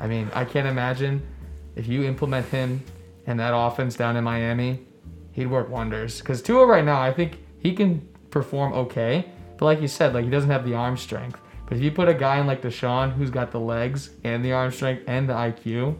I 0.00 0.08
mean, 0.08 0.30
I 0.34 0.44
can't 0.44 0.66
imagine 0.66 1.24
if 1.76 1.86
you 1.86 2.02
implement 2.02 2.46
him 2.46 2.82
and 3.26 3.38
that 3.38 3.54
offense 3.54 3.94
down 3.94 4.16
in 4.16 4.24
Miami, 4.24 4.84
he'd 5.32 5.46
work 5.46 5.68
wonders. 5.68 6.20
Because 6.20 6.42
Tua 6.42 6.66
right 6.66 6.84
now, 6.84 7.00
I 7.00 7.12
think 7.12 7.38
he 7.58 7.74
can 7.74 8.06
perform 8.30 8.72
okay, 8.72 9.30
but 9.58 9.64
like 9.64 9.80
you 9.80 9.88
said, 9.88 10.14
like 10.14 10.24
he 10.24 10.30
doesn't 10.30 10.50
have 10.50 10.64
the 10.64 10.74
arm 10.74 10.96
strength. 10.96 11.40
But 11.66 11.78
if 11.78 11.82
you 11.82 11.90
put 11.90 12.08
a 12.08 12.14
guy 12.14 12.38
in 12.38 12.46
like 12.46 12.62
Deshaun, 12.62 13.12
who's 13.12 13.30
got 13.30 13.50
the 13.50 13.60
legs 13.60 14.10
and 14.24 14.44
the 14.44 14.52
arm 14.52 14.72
strength 14.72 15.04
and 15.06 15.28
the 15.28 15.32
IQ, 15.32 15.96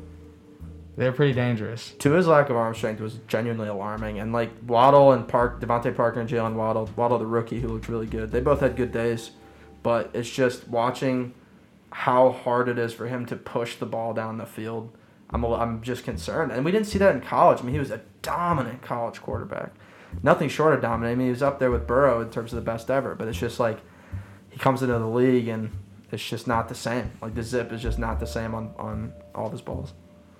they're 0.97 1.13
pretty 1.13 1.33
dangerous. 1.33 1.93
Tua's 1.99 2.27
lack 2.27 2.51
of 2.51 2.57
arm 2.57 2.75
strength 2.75 3.01
was 3.01 3.15
genuinely 3.27 3.69
alarming, 3.69 4.19
and 4.19 4.33
like 4.33 4.51
Waddle 4.67 5.13
and 5.13 5.27
Park, 5.27 5.61
DeVante 5.61 5.97
Parker 5.97 6.21
and 6.21 6.29
Jalen 6.29 6.55
Waddle, 6.55 6.91
Waddle 6.97 7.19
the 7.19 7.27
rookie 7.27 7.61
who 7.61 7.69
looked 7.69 7.89
really 7.89 8.07
good. 8.07 8.31
They 8.31 8.41
both 8.41 8.61
had 8.61 8.77
good 8.77 8.93
days, 8.93 9.31
but 9.83 10.11
it's 10.13 10.29
just 10.29 10.69
watching 10.69 11.33
how 11.91 12.31
hard 12.31 12.69
it 12.69 12.79
is 12.79 12.93
for 12.93 13.07
him 13.07 13.25
to 13.27 13.37
push 13.37 13.77
the 13.77 13.87
ball 13.87 14.13
down 14.13 14.39
the 14.39 14.47
field. 14.47 14.95
I'm 15.31 15.45
a, 15.45 15.55
I'm 15.55 15.83
just 15.83 16.05
concerned, 16.05 16.53
and 16.53 16.65
we 16.65 16.71
didn't 16.71 16.87
see 16.87 16.99
that 16.99 17.15
in 17.15 17.23
college. 17.23 17.61
I 17.61 17.63
mean, 17.63 17.73
he 17.73 17.79
was 17.79 17.91
a 17.91 18.03
dominant 18.23 18.83
college 18.83 19.21
quarterback, 19.21 19.73
nothing 20.23 20.49
short 20.49 20.75
of 20.75 20.81
dominant. 20.81 21.13
I 21.13 21.15
mean, 21.17 21.27
he 21.27 21.31
was 21.31 21.43
up 21.43 21.59
there 21.59 21.71
with 21.71 21.87
Burrow 21.87 22.21
in 22.21 22.31
terms 22.31 22.53
of 22.53 22.57
the 22.57 22.63
best 22.63 22.91
ever, 22.91 23.15
but 23.15 23.29
it's 23.29 23.39
just 23.39 23.61
like 23.61 23.79
he 24.51 24.59
comes 24.59 24.83
into 24.83 24.99
the 24.99 25.07
league 25.07 25.49
and 25.49 25.71
it's 26.11 26.27
just 26.27 26.47
not 26.47 26.69
the 26.69 26.75
same. 26.75 27.11
Like 27.21 27.35
the 27.35 27.43
zip 27.43 27.73
is 27.73 27.83
just 27.83 27.99
not 27.99 28.21
the 28.21 28.27
same 28.27 28.55
on 28.55 28.75
on 28.79 29.13
all 29.35 29.47
of 29.47 29.53
his 29.53 29.61
balls. 29.63 29.93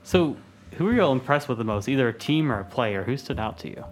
So, 0.03 0.37
who 0.77 0.89
are 0.89 0.93
you 0.93 1.03
all 1.03 1.13
impressed 1.13 1.49
with 1.49 1.59
the 1.59 1.65
most? 1.65 1.89
Either 1.89 2.09
a 2.09 2.13
team 2.19 2.51
or 2.51 2.61
a 2.61 2.65
player? 2.65 3.05
Who 3.05 3.17
stood 3.17 3.39
out 3.39 3.59
to 3.59 3.69
you? 3.69 3.85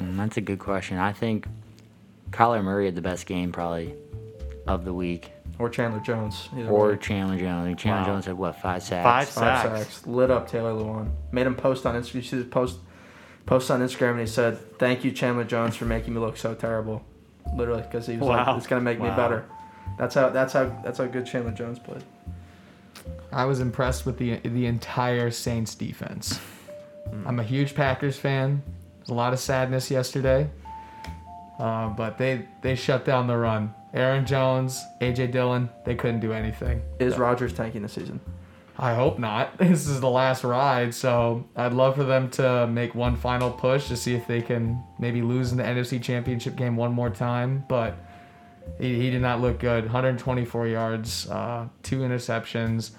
Mm, 0.00 0.16
That's 0.16 0.36
a 0.36 0.40
good 0.40 0.58
question. 0.58 0.98
I 0.98 1.12
think 1.12 1.46
Kyler 2.30 2.62
Murray 2.62 2.86
had 2.86 2.94
the 2.94 3.02
best 3.02 3.26
game 3.26 3.52
probably 3.52 3.94
of 4.66 4.84
the 4.84 4.92
week, 4.94 5.30
Or 5.58 5.70
Chandler 5.70 6.00
Jones. 6.00 6.48
either 6.56 6.68
or 6.68 6.88
way. 6.90 6.96
Chandler 6.98 7.38
Jones. 7.38 7.80
Chandler 7.80 8.02
Wow. 8.02 8.06
Jones 8.06 8.26
had 8.26 8.36
what 8.36 8.56
five 8.60 8.82
sacks? 8.82 9.04
Five 9.04 9.28
Five 9.28 9.62
Sacks. 9.62 9.78
sacks. 9.94 10.06
Lit 10.06 10.30
up 10.30 10.48
Taylor 10.48 10.72
Lewan. 10.72 11.10
Made 11.32 11.46
him 11.46 11.54
post 11.54 11.86
on 11.86 11.94
Instagram. 11.94 12.14
You 12.16 12.22
see 12.22 12.36
his 12.36 12.46
post, 12.46 12.78
post 13.46 13.70
on 13.70 13.80
Instagram, 13.80 14.12
and 14.12 14.20
he 14.20 14.26
said, 14.26 14.78
"Thank 14.78 15.02
you, 15.04 15.12
Chandler 15.12 15.44
Jones, 15.44 15.74
for 15.76 15.86
making 15.86 16.12
me 16.14 16.20
look 16.20 16.36
so 16.36 16.54
terrible." 16.54 17.02
Literally, 17.56 17.82
because 17.82 18.06
he 18.06 18.16
was 18.18 18.28
Wow. 18.28 18.46
like, 18.48 18.56
"It's 18.58 18.66
gonna 18.66 18.82
make 18.82 19.00
me 19.00 19.08
better." 19.08 19.44
That's 19.98 20.14
how. 20.14 20.28
That's 20.28 20.52
how. 20.52 20.70
That's 20.84 20.98
how 20.98 21.06
good 21.06 21.24
Chandler 21.24 21.52
Jones 21.52 21.78
played. 21.78 22.04
I 23.32 23.44
was 23.46 23.60
impressed 23.60 24.04
with 24.04 24.18
the 24.18 24.36
the 24.38 24.66
entire 24.66 25.30
Saints 25.30 25.74
defense. 25.74 26.38
I'm 27.24 27.38
a 27.38 27.42
huge 27.44 27.74
Packers 27.74 28.18
fan. 28.18 28.62
There's 28.98 29.10
a 29.10 29.14
lot 29.14 29.32
of 29.32 29.38
sadness 29.38 29.90
yesterday, 29.90 30.50
uh, 31.58 31.88
but 31.90 32.18
they 32.18 32.46
they 32.62 32.74
shut 32.74 33.04
down 33.04 33.26
the 33.26 33.36
run. 33.36 33.72
Aaron 33.96 34.26
Jones, 34.26 34.84
AJ 35.00 35.32
Dillon, 35.32 35.70
they 35.84 35.94
couldn't 35.94 36.20
do 36.20 36.32
anything. 36.32 36.82
Is 36.98 37.16
Rodgers 37.16 37.54
tanking 37.54 37.82
the 37.82 37.88
season? 37.88 38.20
I 38.78 38.94
hope 38.94 39.18
not. 39.18 39.56
This 39.58 39.88
is 39.88 40.00
the 40.00 40.10
last 40.10 40.44
ride, 40.44 40.94
so 40.94 41.48
I'd 41.56 41.72
love 41.72 41.96
for 41.96 42.04
them 42.04 42.30
to 42.32 42.66
make 42.66 42.94
one 42.94 43.16
final 43.16 43.50
push 43.50 43.88
to 43.88 43.96
see 43.96 44.14
if 44.14 44.26
they 44.26 44.42
can 44.42 44.84
maybe 44.98 45.22
lose 45.22 45.50
in 45.50 45.58
the 45.58 45.64
NFC 45.64 46.00
Championship 46.00 46.56
game 46.56 46.76
one 46.76 46.92
more 46.92 47.08
time. 47.08 47.64
But 47.68 47.96
he, 48.78 49.00
he 49.00 49.10
did 49.10 49.22
not 49.22 49.40
look 49.40 49.58
good. 49.58 49.84
124 49.84 50.66
yards, 50.66 51.28
uh, 51.30 51.68
two 51.82 52.00
interceptions. 52.00 52.90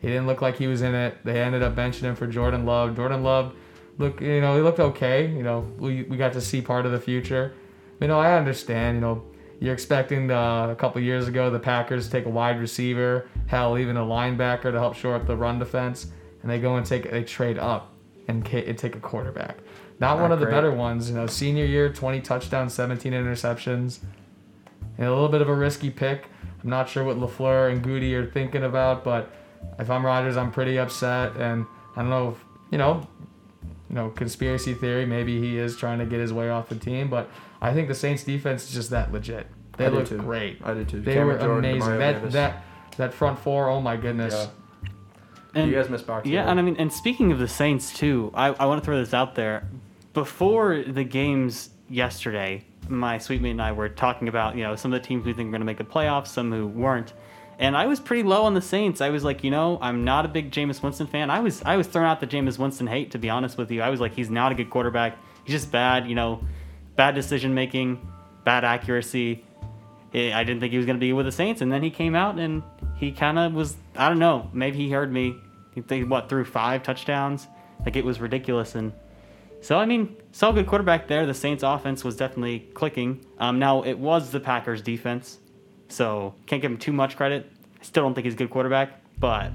He 0.00 0.08
didn't 0.08 0.26
look 0.26 0.42
like 0.42 0.56
he 0.58 0.66
was 0.66 0.82
in 0.82 0.94
it. 0.94 1.16
They 1.24 1.40
ended 1.40 1.62
up 1.62 1.74
benching 1.74 2.02
him 2.02 2.14
for 2.14 2.26
Jordan 2.26 2.66
Love. 2.66 2.96
Jordan 2.96 3.22
Love, 3.22 3.54
look, 3.96 4.20
you 4.20 4.40
know, 4.42 4.54
he 4.56 4.60
looked 4.60 4.80
okay. 4.80 5.28
You 5.28 5.42
know, 5.42 5.60
we, 5.78 6.02
we 6.02 6.18
got 6.18 6.34
to 6.34 6.42
see 6.42 6.60
part 6.60 6.84
of 6.84 6.92
the 6.92 7.00
future. 7.00 7.54
You 8.00 8.08
know, 8.08 8.18
I 8.18 8.36
understand. 8.36 8.96
You 8.96 9.00
know, 9.00 9.24
you're 9.62 9.72
expecting 9.72 10.28
uh, 10.28 10.68
a 10.70 10.74
couple 10.74 11.00
years 11.00 11.28
ago 11.28 11.48
the 11.48 11.58
Packers 11.58 12.08
take 12.08 12.26
a 12.26 12.28
wide 12.28 12.58
receiver, 12.58 13.28
hell, 13.46 13.78
even 13.78 13.96
a 13.96 14.04
linebacker 14.04 14.72
to 14.72 14.72
help 14.72 14.96
shore 14.96 15.14
up 15.14 15.24
the 15.24 15.36
run 15.36 15.60
defense, 15.60 16.08
and 16.42 16.50
they 16.50 16.58
go 16.58 16.74
and 16.74 16.84
take 16.84 17.08
they 17.08 17.22
trade 17.22 17.58
up 17.58 17.92
and, 18.26 18.44
take 18.44 18.96
a 18.96 19.00
quarterback. 19.00 19.58
Not, 20.00 20.18
one 20.18 20.30
Not 20.30 20.34
of 20.34 20.40
the 20.40 20.46
better 20.46 20.72
ones. 20.72 21.08
You 21.08 21.14
know, 21.14 21.28
senior 21.28 21.64
year, 21.64 21.92
20 21.92 22.20
touchdowns, 22.22 22.74
17 22.74 23.12
interceptions. 23.12 24.00
And 24.98 25.06
a 25.06 25.10
little 25.10 25.28
bit 25.28 25.40
of 25.40 25.48
a 25.48 25.54
risky 25.54 25.90
pick. 25.90 26.26
I'm 26.62 26.68
not 26.68 26.88
sure 26.88 27.04
what 27.04 27.18
LaFleur 27.18 27.70
and 27.70 27.82
Goody 27.82 28.14
are 28.16 28.26
thinking 28.26 28.64
about, 28.64 29.04
but 29.04 29.30
if 29.78 29.90
I'm 29.90 30.04
Rodgers, 30.04 30.36
I'm 30.36 30.50
pretty 30.50 30.76
upset. 30.76 31.36
And 31.36 31.66
I 31.94 32.00
don't 32.00 32.10
know 32.10 32.30
if, 32.30 32.44
you 32.72 32.78
know, 32.78 33.06
you 33.88 33.94
know, 33.94 34.10
conspiracy 34.10 34.74
theory, 34.74 35.06
maybe 35.06 35.40
he 35.40 35.56
is 35.56 35.76
trying 35.76 36.00
to 36.00 36.06
get 36.06 36.18
his 36.18 36.32
way 36.32 36.50
off 36.50 36.68
the 36.68 36.76
team, 36.76 37.08
but 37.08 37.30
I 37.62 37.72
think 37.72 37.86
the 37.88 37.94
Saints 37.94 38.24
defense 38.24 38.64
is 38.64 38.74
just 38.74 38.90
that 38.90 39.12
legit. 39.12 39.46
They 39.78 39.86
I 39.86 39.88
do 39.90 39.94
look 39.96 40.08
too. 40.08 40.18
great. 40.18 40.58
I 40.64 40.74
did 40.74 40.88
too. 40.88 41.00
They 41.00 41.14
Cameron 41.14 41.38
were 41.38 41.46
Jordan, 41.46 41.70
amazing. 41.70 41.98
That 41.98 42.12
Davis. 42.14 42.32
that 42.34 42.64
that 42.96 43.14
front 43.14 43.38
four, 43.38 43.68
oh 43.70 43.80
my 43.80 43.96
goodness. 43.96 44.34
Yeah. 44.34 44.90
And 45.54 45.70
you 45.70 45.76
guys 45.76 45.88
missed 45.88 46.06
box. 46.06 46.26
Yeah, 46.26 46.50
and 46.50 46.58
I 46.58 46.62
mean, 46.62 46.76
and 46.78 46.92
speaking 46.92 47.30
of 47.30 47.38
the 47.38 47.48
Saints 47.48 47.92
too, 47.92 48.30
I, 48.34 48.48
I 48.48 48.66
want 48.66 48.82
to 48.82 48.84
throw 48.84 48.98
this 48.98 49.14
out 49.14 49.34
there. 49.34 49.68
Before 50.12 50.82
the 50.82 51.04
games 51.04 51.70
yesterday, 51.88 52.64
my 52.88 53.18
suite 53.18 53.40
mate 53.40 53.52
and 53.52 53.62
I 53.62 53.72
were 53.72 53.88
talking 53.88 54.28
about 54.28 54.56
you 54.56 54.64
know 54.64 54.76
some 54.76 54.92
of 54.92 55.00
the 55.00 55.06
teams 55.06 55.24
we 55.24 55.32
think 55.32 55.48
are 55.48 55.52
going 55.52 55.60
to 55.60 55.66
make 55.66 55.78
the 55.78 55.84
playoffs, 55.84 56.28
some 56.28 56.50
who 56.50 56.66
weren't, 56.66 57.12
and 57.58 57.76
I 57.76 57.86
was 57.86 58.00
pretty 58.00 58.24
low 58.24 58.42
on 58.42 58.54
the 58.54 58.62
Saints. 58.62 59.00
I 59.00 59.10
was 59.10 59.24
like, 59.24 59.44
you 59.44 59.50
know, 59.50 59.78
I'm 59.80 60.04
not 60.04 60.24
a 60.24 60.28
big 60.28 60.50
Jameis 60.50 60.82
Winston 60.82 61.06
fan. 61.06 61.30
I 61.30 61.40
was 61.40 61.62
I 61.62 61.76
was 61.76 61.86
throwing 61.86 62.08
out 62.08 62.18
the 62.20 62.26
Jameis 62.26 62.58
Winston 62.58 62.86
hate 62.88 63.12
to 63.12 63.18
be 63.18 63.30
honest 63.30 63.56
with 63.56 63.70
you. 63.70 63.82
I 63.82 63.90
was 63.90 64.00
like, 64.00 64.14
he's 64.14 64.30
not 64.30 64.50
a 64.52 64.54
good 64.54 64.68
quarterback. 64.68 65.16
He's 65.44 65.54
just 65.54 65.70
bad. 65.70 66.08
You 66.08 66.14
know, 66.14 66.44
bad 66.96 67.14
decision 67.14 67.54
making, 67.54 68.06
bad 68.44 68.64
accuracy. 68.64 69.44
I 70.14 70.32
I 70.32 70.44
didn't 70.44 70.60
think 70.60 70.72
he 70.72 70.76
was 70.76 70.86
going 70.86 70.96
to 70.96 71.00
be 71.00 71.12
with 71.12 71.26
the 71.26 71.32
Saints, 71.32 71.60
and 71.60 71.72
then 71.72 71.82
he 71.82 71.90
came 71.90 72.14
out 72.14 72.38
and 72.38 72.62
he 72.96 73.12
kind 73.12 73.38
of 73.38 73.54
was. 73.54 73.76
I 73.96 74.08
don't 74.08 74.18
know. 74.18 74.50
Maybe 74.52 74.78
he 74.78 74.90
heard 74.90 75.12
me. 75.12 75.34
He 75.74 76.04
what 76.04 76.28
threw 76.28 76.44
five 76.44 76.82
touchdowns. 76.82 77.48
Like 77.84 77.96
it 77.96 78.04
was 78.04 78.20
ridiculous, 78.20 78.74
and 78.74 78.92
so 79.60 79.78
I 79.78 79.86
mean, 79.86 80.16
saw 80.32 80.52
good 80.52 80.66
quarterback 80.66 81.08
there. 81.08 81.24
The 81.24 81.34
Saints' 81.34 81.62
offense 81.62 82.04
was 82.04 82.16
definitely 82.16 82.60
clicking. 82.74 83.24
Um, 83.38 83.58
now 83.58 83.82
it 83.82 83.98
was 83.98 84.30
the 84.30 84.40
Packers' 84.40 84.82
defense, 84.82 85.38
so 85.88 86.34
can't 86.46 86.60
give 86.60 86.70
him 86.70 86.78
too 86.78 86.92
much 86.92 87.16
credit. 87.16 87.50
I 87.80 87.84
still 87.84 88.02
don't 88.04 88.14
think 88.14 88.24
he's 88.26 88.34
a 88.34 88.36
good 88.36 88.50
quarterback, 88.50 89.00
but 89.18 89.52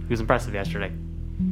he 0.00 0.08
was 0.08 0.20
impressive 0.20 0.54
yesterday. 0.54 0.92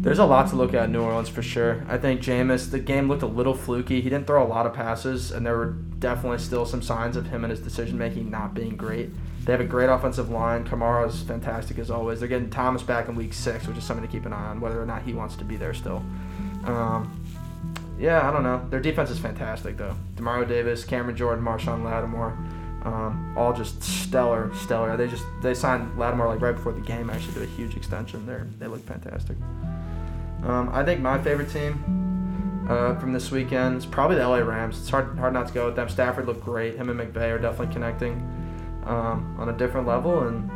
There's 0.02 0.18
a 0.18 0.24
lot 0.24 0.48
to 0.48 0.56
look 0.56 0.72
at 0.72 0.84
in 0.84 0.92
New 0.92 1.02
Orleans 1.02 1.28
for 1.28 1.42
sure. 1.42 1.84
I 1.88 1.98
think 1.98 2.22
Jameis, 2.22 2.70
the 2.70 2.78
game 2.78 3.08
looked 3.08 3.22
a 3.22 3.26
little 3.26 3.54
fluky. 3.54 4.00
He 4.00 4.08
didn't 4.08 4.26
throw 4.26 4.42
a 4.42 4.48
lot 4.48 4.64
of 4.64 4.72
passes, 4.72 5.30
and 5.30 5.44
there 5.44 5.56
were 5.56 5.72
definitely 5.98 6.38
still 6.38 6.64
some 6.64 6.80
signs 6.80 7.16
of 7.16 7.26
him 7.26 7.44
and 7.44 7.50
his 7.50 7.60
decision 7.60 7.98
making 7.98 8.30
not 8.30 8.54
being 8.54 8.76
great. 8.76 9.10
They 9.44 9.52
have 9.52 9.60
a 9.60 9.66
great 9.66 9.88
offensive 9.88 10.30
line. 10.30 10.64
Kamara's 10.64 11.22
fantastic 11.22 11.78
as 11.78 11.90
always. 11.90 12.20
They're 12.20 12.28
getting 12.28 12.50
Thomas 12.50 12.82
back 12.82 13.08
in 13.08 13.14
week 13.14 13.32
six, 13.32 13.66
which 13.66 13.76
is 13.76 13.84
something 13.84 14.06
to 14.06 14.10
keep 14.10 14.26
an 14.26 14.32
eye 14.32 14.46
on, 14.46 14.60
whether 14.60 14.80
or 14.80 14.86
not 14.86 15.02
he 15.02 15.12
wants 15.12 15.36
to 15.36 15.44
be 15.44 15.56
there 15.56 15.74
still. 15.74 16.02
Um, 16.64 17.22
yeah, 17.98 18.26
I 18.26 18.32
don't 18.32 18.42
know. 18.42 18.66
Their 18.70 18.80
defense 18.80 19.10
is 19.10 19.18
fantastic 19.18 19.76
though. 19.76 19.94
Demario 20.16 20.48
Davis, 20.48 20.84
Cameron 20.84 21.16
Jordan, 21.16 21.44
Marshon 21.44 21.84
Lattimore, 21.84 22.36
um, 22.84 23.34
all 23.36 23.52
just 23.52 23.82
stellar, 23.82 24.50
stellar. 24.54 24.96
They 24.96 25.08
just 25.08 25.24
they 25.42 25.52
signed 25.52 25.98
Lattimore 25.98 26.28
like 26.28 26.40
right 26.40 26.54
before 26.54 26.72
the 26.72 26.80
game 26.80 27.10
actually 27.10 27.34
to 27.34 27.42
a 27.42 27.46
huge 27.46 27.76
extension. 27.76 28.24
They 28.26 28.32
are 28.32 28.48
they 28.58 28.66
look 28.66 28.84
fantastic. 28.86 29.36
Um, 30.44 30.70
I 30.72 30.84
think 30.84 31.00
my 31.00 31.20
favorite 31.22 31.50
team 31.50 32.66
uh, 32.68 32.94
from 32.98 33.12
this 33.12 33.30
weekend 33.30 33.76
is 33.78 33.86
probably 33.86 34.16
the 34.16 34.26
LA 34.26 34.38
Rams. 34.38 34.78
It's 34.78 34.88
hard 34.88 35.18
hard 35.18 35.32
not 35.32 35.48
to 35.48 35.52
go 35.52 35.66
with 35.66 35.76
them. 35.76 35.88
Stafford 35.88 36.26
looked 36.26 36.44
great. 36.44 36.76
Him 36.76 36.88
and 36.88 36.98
McVay 36.98 37.34
are 37.34 37.38
definitely 37.38 37.72
connecting 37.72 38.14
um, 38.86 39.36
on 39.38 39.48
a 39.48 39.52
different 39.52 39.86
level, 39.86 40.26
and 40.26 40.50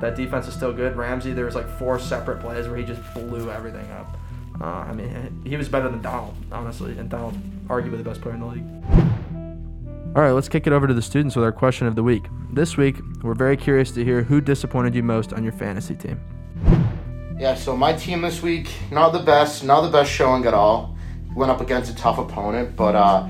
that 0.00 0.16
defense 0.16 0.48
is 0.48 0.54
still 0.54 0.72
good. 0.72 0.96
Ramsey, 0.96 1.32
there 1.32 1.44
was 1.44 1.54
like 1.54 1.68
four 1.78 1.98
separate 1.98 2.40
plays 2.40 2.66
where 2.68 2.76
he 2.76 2.84
just 2.84 3.00
blew 3.14 3.50
everything 3.50 3.88
up. 3.92 4.18
Uh, 4.60 4.64
I 4.64 4.92
mean, 4.92 5.42
he 5.44 5.56
was 5.56 5.68
better 5.68 5.88
than 5.88 6.02
Donald, 6.02 6.34
honestly, 6.50 6.98
and 6.98 7.08
Donald 7.08 7.34
arguably 7.68 7.98
the 7.98 8.04
best 8.04 8.20
player 8.20 8.34
in 8.34 8.40
the 8.40 8.46
league. 8.46 8.64
All 10.14 10.22
right, 10.22 10.32
let's 10.32 10.48
kick 10.48 10.66
it 10.66 10.72
over 10.74 10.86
to 10.86 10.92
the 10.92 11.00
students 11.00 11.36
with 11.36 11.44
our 11.44 11.52
question 11.52 11.86
of 11.86 11.94
the 11.96 12.02
week. 12.02 12.24
This 12.52 12.76
week, 12.76 12.96
we're 13.22 13.34
very 13.34 13.56
curious 13.56 13.90
to 13.92 14.04
hear 14.04 14.22
who 14.22 14.42
disappointed 14.42 14.94
you 14.94 15.02
most 15.02 15.32
on 15.32 15.42
your 15.42 15.54
fantasy 15.54 15.94
team. 15.94 16.20
Yeah, 17.38 17.54
so 17.54 17.76
my 17.76 17.92
team 17.92 18.20
this 18.20 18.42
week, 18.42 18.70
not 18.90 19.10
the 19.10 19.18
best, 19.18 19.64
not 19.64 19.80
the 19.80 19.90
best 19.90 20.10
showing 20.10 20.46
at 20.46 20.54
all. 20.54 20.96
Went 21.34 21.50
up 21.50 21.60
against 21.60 21.90
a 21.90 21.96
tough 21.96 22.18
opponent, 22.18 22.76
but 22.76 22.94
uh, 22.94 23.28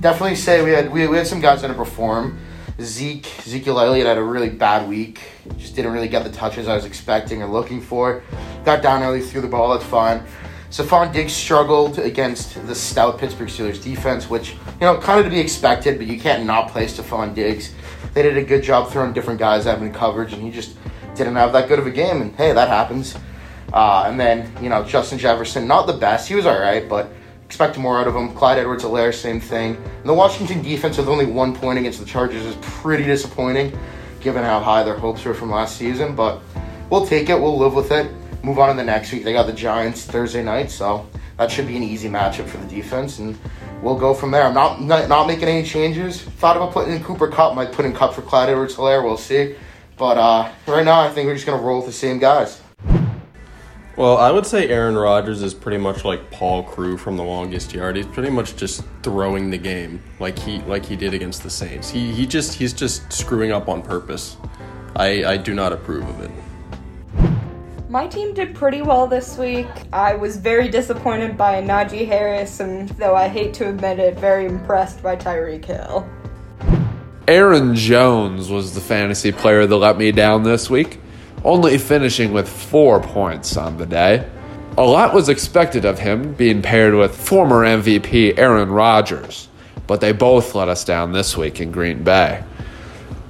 definitely 0.00 0.36
say 0.36 0.64
we 0.64 0.70
had 0.70 0.90
we, 0.90 1.06
we 1.06 1.16
had 1.16 1.26
some 1.26 1.40
guys 1.40 1.62
that 1.62 1.70
underperform. 1.70 2.38
Zeke, 2.80 3.26
Ezekiel 3.40 3.78
Elliott 3.78 4.06
had 4.06 4.18
a 4.18 4.22
really 4.22 4.48
bad 4.48 4.88
week. 4.88 5.20
Just 5.58 5.76
didn't 5.76 5.92
really 5.92 6.08
get 6.08 6.24
the 6.24 6.32
touches 6.32 6.66
I 6.66 6.74
was 6.74 6.84
expecting 6.84 7.42
or 7.42 7.46
looking 7.46 7.80
for. 7.80 8.22
Got 8.64 8.82
down 8.82 9.02
early, 9.02 9.20
threw 9.20 9.40
the 9.40 9.48
ball, 9.48 9.72
that's 9.72 9.88
fine. 9.88 10.24
Stefon 10.70 11.12
Diggs 11.12 11.34
struggled 11.34 11.98
against 11.98 12.66
the 12.66 12.74
stout 12.74 13.18
Pittsburgh 13.18 13.48
Steelers 13.48 13.82
defense, 13.82 14.30
which, 14.30 14.52
you 14.52 14.80
know, 14.80 14.96
kind 14.98 15.20
of 15.20 15.26
to 15.26 15.30
be 15.30 15.38
expected, 15.38 15.98
but 15.98 16.06
you 16.06 16.18
can't 16.18 16.46
not 16.46 16.70
play 16.70 16.86
Stefon 16.86 17.34
Diggs. 17.34 17.74
They 18.14 18.22
did 18.22 18.38
a 18.38 18.42
good 18.42 18.62
job 18.62 18.90
throwing 18.90 19.12
different 19.12 19.38
guys 19.38 19.66
him 19.66 19.82
in 19.82 19.92
coverage, 19.92 20.32
and 20.32 20.42
he 20.42 20.50
just 20.50 20.76
didn't 21.14 21.36
have 21.36 21.52
that 21.52 21.68
good 21.68 21.78
of 21.78 21.86
a 21.86 21.90
game, 21.90 22.22
and 22.22 22.34
hey, 22.36 22.54
that 22.54 22.68
happens. 22.68 23.14
Uh, 23.72 24.04
and 24.06 24.20
then, 24.20 24.52
you 24.62 24.68
know, 24.68 24.84
Justin 24.84 25.18
Jefferson, 25.18 25.66
not 25.66 25.86
the 25.86 25.94
best. 25.94 26.28
He 26.28 26.34
was 26.34 26.44
all 26.46 26.58
right, 26.58 26.88
but 26.88 27.08
expect 27.46 27.78
more 27.78 27.98
out 27.98 28.06
of 28.06 28.14
him. 28.14 28.34
Clyde 28.34 28.58
Edwards 28.58 28.84
Helaire, 28.84 29.14
same 29.14 29.40
thing. 29.40 29.76
And 29.76 30.08
the 30.08 30.14
Washington 30.14 30.62
defense 30.62 30.98
with 30.98 31.08
only 31.08 31.26
one 31.26 31.54
point 31.54 31.78
against 31.78 32.00
the 32.00 32.06
Chargers 32.06 32.44
is 32.44 32.56
pretty 32.60 33.04
disappointing, 33.04 33.78
given 34.20 34.42
how 34.42 34.60
high 34.60 34.82
their 34.82 34.96
hopes 34.96 35.24
were 35.24 35.34
from 35.34 35.50
last 35.50 35.76
season. 35.76 36.14
But 36.14 36.40
we'll 36.90 37.06
take 37.06 37.28
it, 37.28 37.40
we'll 37.40 37.58
live 37.58 37.74
with 37.74 37.92
it. 37.92 38.10
Move 38.42 38.58
on 38.58 38.70
to 38.70 38.74
the 38.74 38.84
next 38.84 39.12
week. 39.12 39.22
They 39.22 39.32
got 39.32 39.46
the 39.46 39.52
Giants 39.52 40.04
Thursday 40.04 40.42
night, 40.42 40.70
so 40.70 41.06
that 41.36 41.50
should 41.50 41.66
be 41.66 41.76
an 41.76 41.82
easy 41.82 42.08
matchup 42.08 42.46
for 42.46 42.58
the 42.58 42.66
defense, 42.66 43.18
and 43.18 43.38
we'll 43.82 43.98
go 43.98 44.14
from 44.14 44.30
there. 44.30 44.44
I'm 44.44 44.54
not 44.54 44.80
not, 44.80 45.08
not 45.08 45.26
making 45.26 45.48
any 45.48 45.62
changes. 45.62 46.22
Thought 46.22 46.56
about 46.56 46.72
putting 46.72 46.94
in 46.94 47.04
Cooper 47.04 47.28
Kupp, 47.28 47.54
might 47.54 47.72
put 47.72 47.84
in 47.84 47.92
Kupp 47.92 48.14
for 48.14 48.22
Clyde 48.22 48.48
Edwards 48.48 48.74
Helaire, 48.76 49.04
we'll 49.04 49.16
see. 49.16 49.56
But 49.96 50.16
uh, 50.16 50.50
right 50.66 50.84
now, 50.84 51.00
I 51.00 51.10
think 51.10 51.26
we're 51.26 51.34
just 51.34 51.46
going 51.46 51.58
to 51.58 51.64
roll 51.64 51.78
with 51.78 51.86
the 51.86 51.92
same 51.92 52.18
guys. 52.18 52.61
Well, 53.94 54.16
I 54.16 54.30
would 54.30 54.46
say 54.46 54.68
Aaron 54.68 54.96
Rodgers 54.96 55.42
is 55.42 55.52
pretty 55.52 55.76
much 55.76 56.02
like 56.02 56.30
Paul 56.30 56.62
Crewe 56.62 56.96
from 56.96 57.18
the 57.18 57.22
longest 57.22 57.74
yard. 57.74 57.96
He's 57.96 58.06
pretty 58.06 58.30
much 58.30 58.56
just 58.56 58.82
throwing 59.02 59.50
the 59.50 59.58
game 59.58 60.02
like 60.18 60.38
he 60.38 60.60
like 60.60 60.86
he 60.86 60.96
did 60.96 61.12
against 61.12 61.42
the 61.42 61.50
Saints. 61.50 61.90
He 61.90 62.10
he 62.10 62.26
just 62.26 62.54
he's 62.54 62.72
just 62.72 63.12
screwing 63.12 63.52
up 63.52 63.68
on 63.68 63.82
purpose. 63.82 64.38
I 64.96 65.24
I 65.24 65.36
do 65.36 65.52
not 65.52 65.74
approve 65.74 66.08
of 66.08 66.20
it. 66.22 66.30
My 67.90 68.06
team 68.06 68.32
did 68.32 68.54
pretty 68.54 68.80
well 68.80 69.06
this 69.06 69.36
week. 69.36 69.68
I 69.92 70.14
was 70.14 70.38
very 70.38 70.70
disappointed 70.70 71.36
by 71.36 71.60
Najee 71.62 72.06
Harris, 72.06 72.60
and 72.60 72.88
though 72.90 73.14
I 73.14 73.28
hate 73.28 73.52
to 73.54 73.68
admit 73.68 73.98
it, 73.98 74.18
very 74.18 74.46
impressed 74.46 75.02
by 75.02 75.16
Tyreek 75.16 75.66
Hill. 75.66 76.08
Aaron 77.28 77.74
Jones 77.74 78.48
was 78.48 78.74
the 78.74 78.80
fantasy 78.80 79.30
player 79.30 79.66
that 79.66 79.76
let 79.76 79.98
me 79.98 80.10
down 80.10 80.42
this 80.42 80.70
week, 80.70 81.00
only 81.44 81.78
finishing 81.78 82.32
with 82.32 82.48
four 82.48 83.00
points 83.00 83.56
on 83.56 83.76
the 83.76 83.86
day. 83.86 84.28
A 84.78 84.82
lot 84.82 85.12
was 85.12 85.28
expected 85.28 85.84
of 85.84 85.98
him 85.98 86.32
being 86.34 86.62
paired 86.62 86.94
with 86.94 87.14
former 87.16 87.64
MVP 87.64 88.38
Aaron 88.38 88.70
Rodgers, 88.70 89.48
but 89.86 90.00
they 90.00 90.12
both 90.12 90.54
let 90.54 90.68
us 90.68 90.84
down 90.84 91.12
this 91.12 91.36
week 91.36 91.60
in 91.60 91.70
Green 91.70 92.02
Bay. 92.02 92.42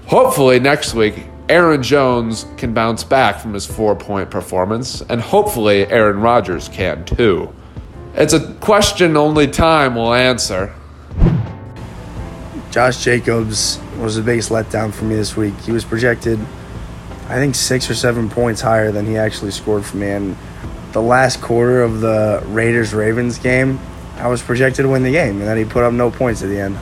Hopefully, 0.07 0.61
next 0.61 0.95
week, 0.95 1.25
Aaron 1.49 1.83
Jones 1.83 2.47
can 2.57 2.73
bounce 2.73 3.03
back 3.03 3.41
from 3.41 3.55
his 3.55 3.67
four 3.67 3.97
point 3.97 4.31
performance, 4.31 5.01
and 5.03 5.21
hopefully, 5.21 5.87
Aaron 5.89 6.21
Rodgers 6.21 6.69
can 6.69 7.05
too. 7.05 7.53
It's 8.15 8.35
a 8.35 8.53
question 8.55 9.17
only 9.17 9.49
time 9.49 9.95
will 9.95 10.15
answer. 10.15 10.75
Josh 12.71 13.03
Jacobs 13.03 13.79
was 13.99 14.17
the 14.17 14.23
biggest 14.23 14.51
letdown 14.51 14.93
for 14.93 15.05
me 15.05 15.15
this 15.15 15.37
week. 15.37 15.55
He 15.61 15.73
was 15.73 15.85
projected, 15.85 16.39
I 17.29 17.37
think, 17.37 17.55
six 17.55 17.89
or 17.89 17.95
seven 17.95 18.29
points 18.29 18.61
higher 18.61 18.93
than 18.93 19.07
he 19.07 19.17
actually 19.17 19.53
scored 19.53 19.85
for 19.85 19.97
me. 19.97 20.11
And 20.11 20.37
the 20.93 21.03
last 21.03 21.41
quarter 21.41 21.83
of 21.83 22.01
the 22.01 22.43
Raiders 22.47 22.93
Ravens 22.93 23.39
game, 23.39 23.79
I 24.17 24.29
was 24.29 24.43
projected 24.43 24.85
to 24.85 24.89
win 24.89 25.03
the 25.03 25.13
game, 25.13 25.39
and 25.39 25.49
then 25.49 25.57
he 25.57 25.65
put 25.65 25.85
up 25.85 25.93
no 25.93 26.11
points 26.11 26.43
at 26.43 26.49
the 26.49 26.61
end. 26.61 26.79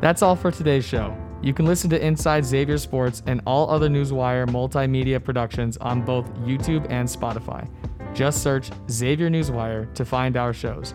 That's 0.00 0.22
all 0.22 0.36
for 0.36 0.50
today's 0.50 0.84
show. 0.84 1.16
You 1.42 1.54
can 1.54 1.66
listen 1.66 1.88
to 1.90 2.04
Inside 2.04 2.44
Xavier 2.44 2.78
Sports 2.78 3.22
and 3.26 3.40
all 3.46 3.70
other 3.70 3.88
Newswire 3.88 4.46
multimedia 4.48 5.22
productions 5.22 5.76
on 5.78 6.02
both 6.02 6.32
YouTube 6.40 6.86
and 6.90 7.08
Spotify. 7.08 7.68
Just 8.14 8.42
search 8.42 8.70
Xavier 8.90 9.30
Newswire 9.30 9.92
to 9.94 10.04
find 10.04 10.36
our 10.36 10.52
shows. 10.52 10.94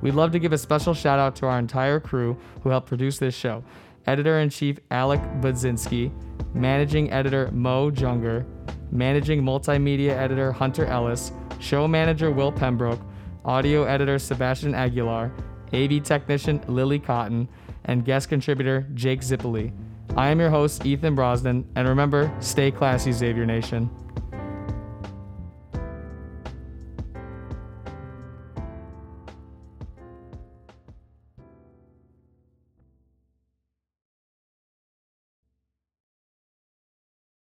We'd 0.00 0.14
love 0.14 0.32
to 0.32 0.38
give 0.38 0.52
a 0.52 0.58
special 0.58 0.94
shout 0.94 1.18
out 1.18 1.36
to 1.36 1.46
our 1.46 1.58
entire 1.58 2.00
crew 2.00 2.36
who 2.62 2.70
helped 2.70 2.88
produce 2.88 3.18
this 3.18 3.34
show 3.34 3.62
editor 4.06 4.40
in 4.40 4.50
chief 4.50 4.78
Alec 4.90 5.20
Budzinski, 5.40 6.12
managing 6.54 7.10
editor 7.12 7.50
Mo 7.52 7.90
Junger, 7.90 8.44
managing 8.90 9.42
multimedia 9.42 10.10
editor 10.10 10.52
Hunter 10.52 10.86
Ellis, 10.86 11.32
show 11.58 11.88
manager 11.88 12.30
Will 12.30 12.52
Pembroke, 12.52 13.00
audio 13.44 13.84
editor 13.84 14.18
Sebastian 14.18 14.74
Aguilar, 14.74 15.32
AV 15.72 16.02
technician 16.02 16.62
Lily 16.68 16.98
Cotton, 16.98 17.48
and 17.84 18.04
guest 18.04 18.28
contributor 18.28 18.86
Jake 18.94 19.20
Zippoli. 19.20 19.72
I 20.16 20.28
am 20.28 20.38
your 20.38 20.50
host, 20.50 20.84
Ethan 20.84 21.14
Brosnan, 21.14 21.66
and 21.74 21.88
remember, 21.88 22.32
stay 22.40 22.70
classy, 22.70 23.12
Xavier 23.12 23.46
Nation. 23.46 23.90